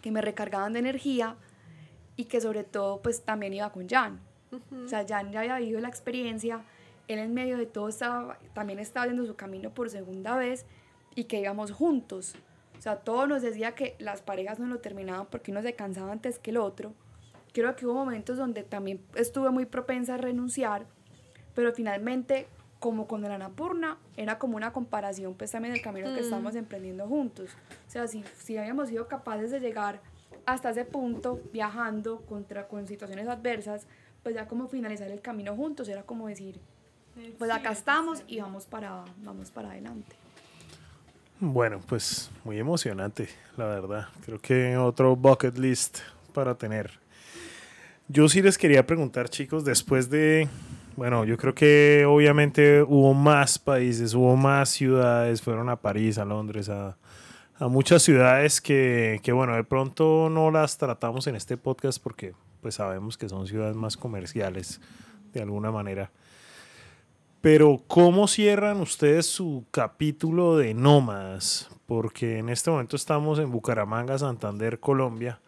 [0.00, 1.36] que me recargaban de energía
[2.16, 4.20] y que sobre todo pues también iba con Jan.
[4.84, 6.62] O sea, Jan ya había vivido la experiencia,
[7.08, 10.64] él en medio de todo estaba, también estaba haciendo su camino por segunda vez
[11.16, 12.36] y que íbamos juntos.
[12.84, 16.12] O sea, todo nos decía que las parejas no lo terminaban porque uno se cansaba
[16.12, 16.92] antes que el otro.
[17.54, 20.84] Creo que hubo momentos donde también estuve muy propensa a renunciar,
[21.54, 22.46] pero finalmente,
[22.80, 27.08] como con el Anapurna, era como una comparación pues también del camino que estamos emprendiendo
[27.08, 27.48] juntos.
[27.88, 30.02] O sea, si, si habíamos sido capaces de llegar
[30.44, 33.86] hasta ese punto, viajando contra, con situaciones adversas,
[34.22, 36.60] pues ya como finalizar el camino juntos, era como decir,
[37.38, 40.23] pues acá estamos y vamos para, vamos para adelante.
[41.40, 44.08] Bueno, pues muy emocionante, la verdad.
[44.24, 45.98] Creo que otro bucket list
[46.32, 46.92] para tener.
[48.08, 50.48] Yo sí les quería preguntar, chicos, después de,
[50.94, 56.24] bueno, yo creo que obviamente hubo más países, hubo más ciudades, fueron a París, a
[56.24, 56.96] Londres, a,
[57.60, 62.74] muchas ciudades que, que, bueno, de pronto no las tratamos en este podcast porque pues
[62.74, 64.80] sabemos que son ciudades más comerciales
[65.32, 66.10] de alguna manera.
[67.44, 71.68] Pero ¿cómo cierran ustedes su capítulo de nómadas?
[71.84, 75.42] Porque en este momento estamos en Bucaramanga, Santander, Colombia,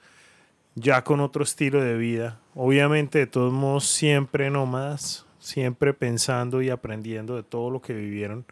[0.75, 2.39] ya con otro estilo de vida.
[2.55, 8.45] Obviamente, de todos modos, siempre nómadas, siempre pensando y aprendiendo de todo lo que vivieron.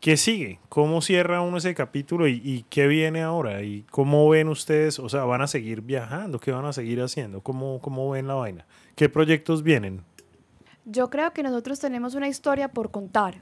[0.00, 0.58] ¿Qué sigue?
[0.68, 3.62] ¿Cómo cierra uno ese capítulo y, y qué viene ahora?
[3.62, 4.98] ¿Y cómo ven ustedes?
[4.98, 6.40] O sea, ¿van a seguir viajando?
[6.40, 7.40] ¿Qué van a seguir haciendo?
[7.40, 8.66] ¿Cómo, cómo ven la vaina?
[8.96, 10.02] ¿Qué proyectos vienen?
[10.86, 13.36] Yo creo que nosotros tenemos una historia por contar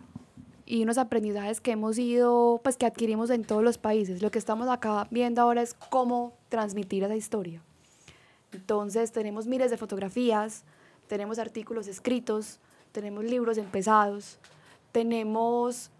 [0.64, 4.22] y unos aprendizajes que hemos ido, pues que adquirimos en todos los países.
[4.22, 7.60] Lo que estamos acá viendo ahora es cómo transmitir esa historia.
[8.52, 10.62] Entonces tenemos miles de fotografías,
[11.08, 12.60] tenemos artículos escritos,
[12.92, 14.38] tenemos libros empezados,
[14.92, 15.90] tenemos,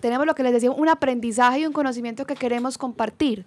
[0.00, 3.46] tenemos lo que les decía, un aprendizaje y un conocimiento que queremos compartir.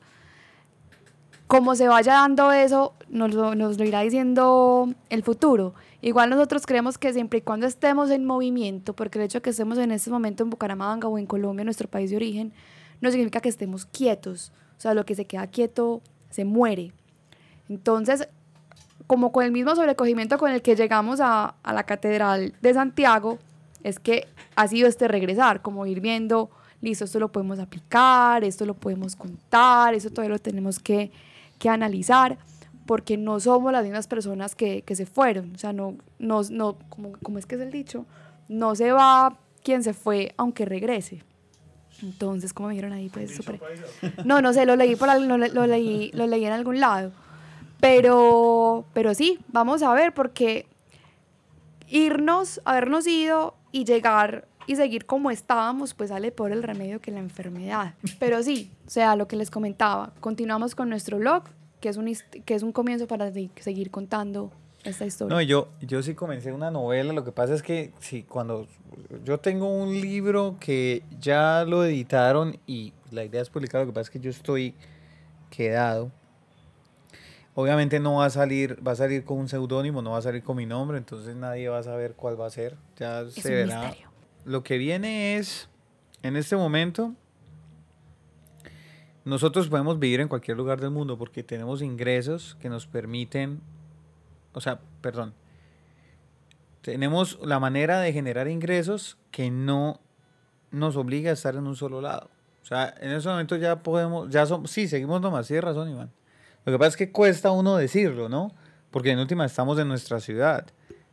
[1.47, 5.73] Como se vaya dando eso, nos lo, irá diciendo el futuro.
[6.01, 9.49] Igual nosotros creemos que siempre y cuando estemos en movimiento, porque el hecho de que
[9.51, 12.53] estemos en este momento en Bucaramanga o en Colombia, nuestro país de origen,
[13.01, 14.51] no significa que estemos quietos.
[14.77, 16.91] O sea, lo que se queda quieto se muere.
[17.69, 18.27] Entonces,
[19.07, 23.39] como con el mismo sobrecogimiento con el que llegamos a, la Catedral de Santiago,
[23.83, 26.49] es que ha sido este regresar, como ir viendo,
[26.81, 31.11] listo, esto lo podemos aplicar, esto lo podemos contar, esto todavía lo tenemos que
[31.67, 32.37] analizar,
[32.85, 35.53] porque no somos las mismas personas que, que se fueron.
[35.55, 38.05] O sea, no, no, no como, como es que es el dicho,
[38.47, 41.23] no se va quien se fue aunque regrese.
[42.01, 43.39] Entonces, como me dijeron ahí, pues.
[44.25, 47.11] No, no sé, lo leí, por, lo, lo leí, lo leí en algún lado.
[47.79, 50.67] Pero, pero sí, vamos a ver, porque
[51.87, 57.11] irnos, habernos ido y llegar y seguir como estábamos, pues sale por el remedio que
[57.11, 57.93] la enfermedad.
[58.19, 61.43] Pero sí, o sea, lo que les comentaba, continuamos con nuestro blog,
[61.85, 62.11] que es un,
[62.45, 64.51] que es un comienzo para se- seguir contando
[64.83, 65.35] esta historia.
[65.35, 68.65] No, yo, yo sí comencé una novela, lo que pasa es que sí, cuando
[69.23, 73.93] yo tengo un libro que ya lo editaron y la idea es publicar, lo que
[73.93, 74.73] pasa es que yo estoy
[75.51, 76.11] quedado.
[77.53, 80.41] Obviamente no va a salir, va a salir con un seudónimo, no va a salir
[80.41, 82.75] con mi nombre, entonces nadie va a saber cuál va a ser.
[82.97, 83.81] Ya es se un verá.
[83.81, 84.09] misterio.
[84.43, 85.69] Lo que viene es,
[86.23, 87.13] en este momento,
[89.25, 93.59] nosotros podemos vivir en cualquier lugar del mundo porque tenemos ingresos que nos permiten,
[94.53, 95.33] o sea, perdón,
[96.81, 99.99] tenemos la manera de generar ingresos que no
[100.71, 102.29] nos obliga a estar en un solo lado.
[102.61, 106.11] O sea, en ese momento ya podemos, ya somos, sí, seguimos nomás, sí, razón, Iván.
[106.63, 108.51] Lo que pasa es que cuesta uno decirlo, ¿no?
[108.91, 110.65] Porque en última estamos en nuestra ciudad,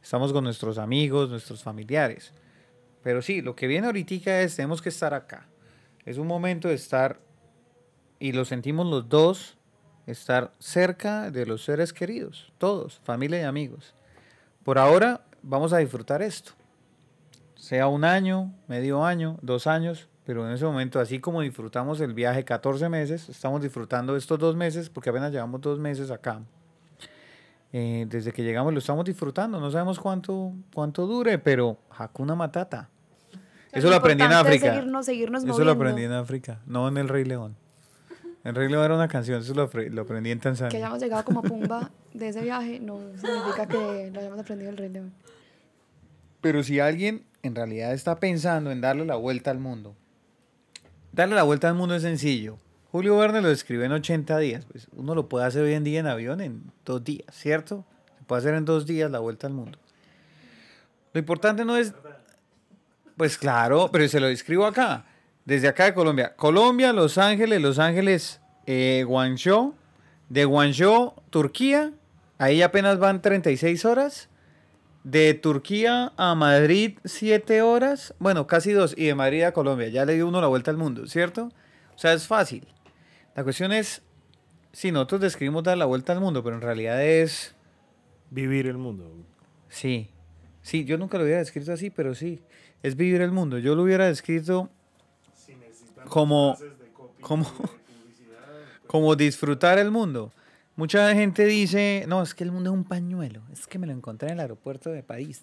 [0.03, 2.33] estamos con nuestros amigos, nuestros familiares.
[3.03, 5.47] Pero sí, lo que viene ahorita es, tenemos que estar acá.
[6.05, 7.21] Es un momento de estar,
[8.23, 9.57] y lo sentimos los dos,
[10.07, 13.95] estar cerca de los seres queridos, todos, familia y amigos.
[14.64, 16.53] Por ahora vamos a disfrutar esto.
[17.57, 22.14] Sea un año, medio año, dos años, pero en ese momento, así como disfrutamos el
[22.14, 26.41] viaje 14 meses, estamos disfrutando estos dos meses, porque apenas llevamos dos meses acá.
[27.73, 32.89] Eh, desde que llegamos lo estamos disfrutando, no sabemos cuánto, cuánto dure, pero Hakuna Matata.
[33.73, 34.75] Eso lo aprendí en África.
[34.75, 35.73] seguirnos- seguirnos Eso lo moviendo.
[35.73, 37.57] aprendí en África, no en el Rey León.
[38.45, 40.76] El Rey León era una canción, eso lo, lo aprendí en Que Tanzania.
[40.78, 44.88] hayamos llegado como Pumba de ese viaje no significa que lo hayamos aprendido el Rey
[44.88, 45.12] León.
[46.40, 49.95] Pero si alguien en realidad está pensando en darle la vuelta al mundo,
[51.12, 52.59] darle la vuelta al mundo es sencillo.
[52.90, 54.64] Julio Verne lo escribió en 80 días.
[54.66, 57.86] Pues uno lo puede hacer hoy en día en avión en dos días, ¿cierto?
[58.18, 59.78] Se puede hacer en dos días la vuelta al mundo.
[61.12, 61.95] Lo importante no es...
[63.16, 65.05] Pues claro, pero se lo escribo acá.
[65.45, 66.34] Desde acá de Colombia.
[66.36, 69.74] Colombia, Los Ángeles, Los Ángeles, eh, Guangzhou.
[70.28, 71.93] De Guangzhou, Turquía.
[72.38, 74.28] Ahí apenas van 36 horas.
[75.05, 78.14] De Turquía a Madrid, 7 horas.
[78.18, 78.95] Bueno, casi dos.
[78.97, 79.88] Y de Madrid a Colombia.
[79.88, 81.51] Ya le dio uno la vuelta al mundo, ¿cierto?
[81.95, 82.66] O sea, es fácil.
[83.34, 84.03] La cuestión es,
[84.72, 87.55] si nosotros describimos dar la vuelta al mundo, pero en realidad es,
[88.30, 89.11] Vivir el mundo.
[89.68, 90.09] sí,
[90.62, 92.40] sí, yo nunca lo hubiera descrito así, pero sí,
[92.82, 93.59] es vivir el mundo.
[93.59, 94.70] Yo lo hubiera descrito
[96.09, 96.57] como,
[97.20, 97.47] como,
[98.87, 100.33] como disfrutar el mundo.
[100.76, 103.93] Mucha gente dice, no, es que el mundo es un pañuelo, es que me lo
[103.93, 105.43] encontré en el aeropuerto de París.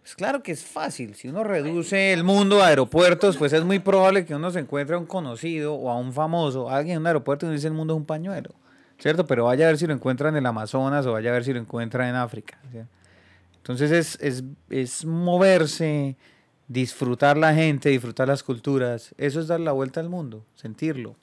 [0.00, 3.78] Pues claro que es fácil, si uno reduce el mundo a aeropuertos, pues es muy
[3.78, 7.08] probable que uno se encuentre a un conocido o a un famoso, alguien en un
[7.08, 8.54] aeropuerto y uno dice el mundo es un pañuelo,
[8.98, 9.26] ¿cierto?
[9.26, 11.52] Pero vaya a ver si lo encuentra en el Amazonas o vaya a ver si
[11.52, 12.58] lo encuentra en África.
[13.58, 16.16] Entonces es, es, es moverse,
[16.68, 21.16] disfrutar la gente, disfrutar las culturas, eso es dar la vuelta al mundo, sentirlo.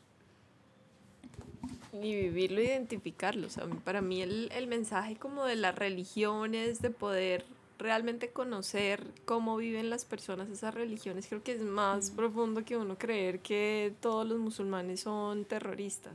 [1.94, 3.48] Y vivirlo, identificarlo.
[3.48, 7.46] O sea, para mí el, el mensaje como de las religiones, de poder
[7.78, 12.98] realmente conocer cómo viven las personas esas religiones, creo que es más profundo que uno
[12.98, 16.14] creer que todos los musulmanes son terroristas.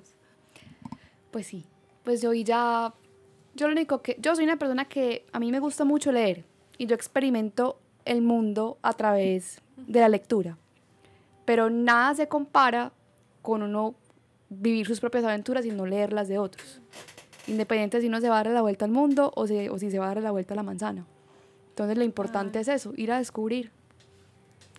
[1.30, 1.64] Pues sí,
[2.04, 2.92] pues yo ya,
[3.54, 6.44] yo lo único que, yo soy una persona que a mí me gusta mucho leer
[6.78, 10.57] y yo experimento el mundo a través de la lectura,
[11.44, 12.92] pero nada se compara
[13.42, 13.94] con uno
[14.48, 16.80] vivir sus propias aventuras y no leer las de otros,
[17.46, 19.90] independiente si uno se va a dar la vuelta al mundo o, se- o si
[19.90, 21.05] se va a dar la vuelta a la manzana.
[21.70, 23.70] Entonces lo importante es eso, ir a descubrir.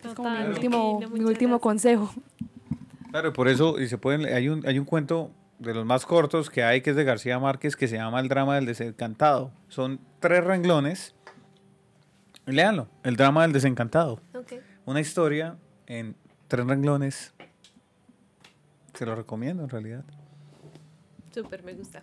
[0.04, 2.10] Es como mi Total, último, mi último consejo.
[3.10, 6.50] Claro, por eso y se pueden, hay un, hay un cuento de los más cortos
[6.50, 9.52] que hay que es de García Márquez que se llama El drama del desencantado.
[9.68, 11.14] Son tres renglones.
[12.46, 14.20] Léanlo, El drama del desencantado.
[14.34, 14.54] Ok.
[14.84, 16.16] Una historia en
[16.48, 17.32] tres renglones.
[18.94, 20.04] Se lo recomiendo en realidad.
[21.32, 22.02] Súper, me gusta.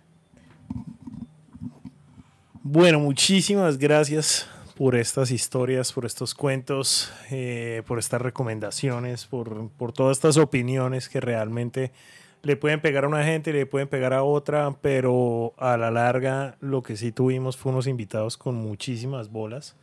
[2.62, 9.92] Bueno, muchísimas gracias por estas historias, por estos cuentos, eh, por estas recomendaciones, por, por
[9.92, 11.92] todas estas opiniones que realmente
[12.42, 16.56] le pueden pegar a una gente, le pueden pegar a otra, pero a la larga
[16.60, 19.76] lo que sí tuvimos fue unos invitados con muchísimas bolas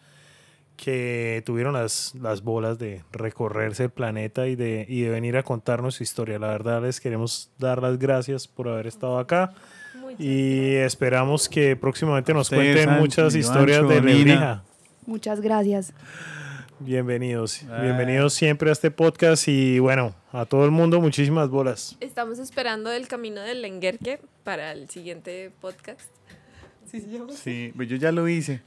[0.77, 5.43] que tuvieron las, las bolas de recorrerse el planeta y de, y de venir a
[5.43, 6.39] contarnos su historia.
[6.39, 9.53] La verdad les queremos dar las gracias por haber estado acá.
[10.19, 14.15] Y esperamos que próximamente nos Ustedes, cuenten muchas historias de Nina.
[14.15, 14.63] Lebrija.
[15.05, 15.93] Muchas gracias.
[16.79, 17.63] Bienvenidos.
[17.69, 17.83] Ay.
[17.85, 21.97] Bienvenidos siempre a este podcast y bueno, a todo el mundo muchísimas bolas.
[21.99, 26.16] Estamos esperando el camino del Lenguerque para el siguiente podcast.
[26.89, 27.33] ¿Sí se llama?
[27.33, 28.61] Sí, pues yo ya lo hice.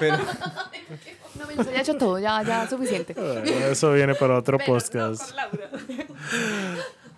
[0.00, 0.16] Pero
[1.34, 3.14] No, yo ya he hecho todo, ya, ya suficiente.
[3.18, 5.32] Bueno, Eso viene para otro Pero podcast.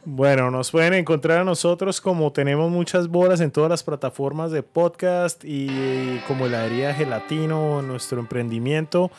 [0.08, 4.62] Bueno, nos pueden encontrar a nosotros como tenemos muchas bolas en todas las plataformas de
[4.62, 9.10] podcast y como heladería gelatino, nuestro emprendimiento.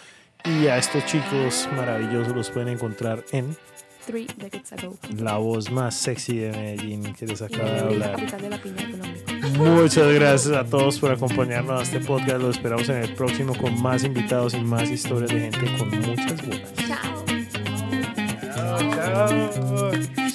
[0.45, 3.58] Y a estos chicos maravillosos los pueden encontrar en
[4.05, 4.95] Three decades ago.
[5.18, 8.12] la voz más sexy de Medellín que les acaba de hablar.
[8.14, 9.36] Capital de la piña de Colombia.
[9.58, 12.39] Muchas gracias a todos por acompañarnos a este podcast.
[12.39, 16.45] Los esperamos en el próximo con más invitados y más historias de gente con muchas
[16.45, 16.74] bolas.
[16.88, 17.26] Chao.
[18.95, 20.26] Chao.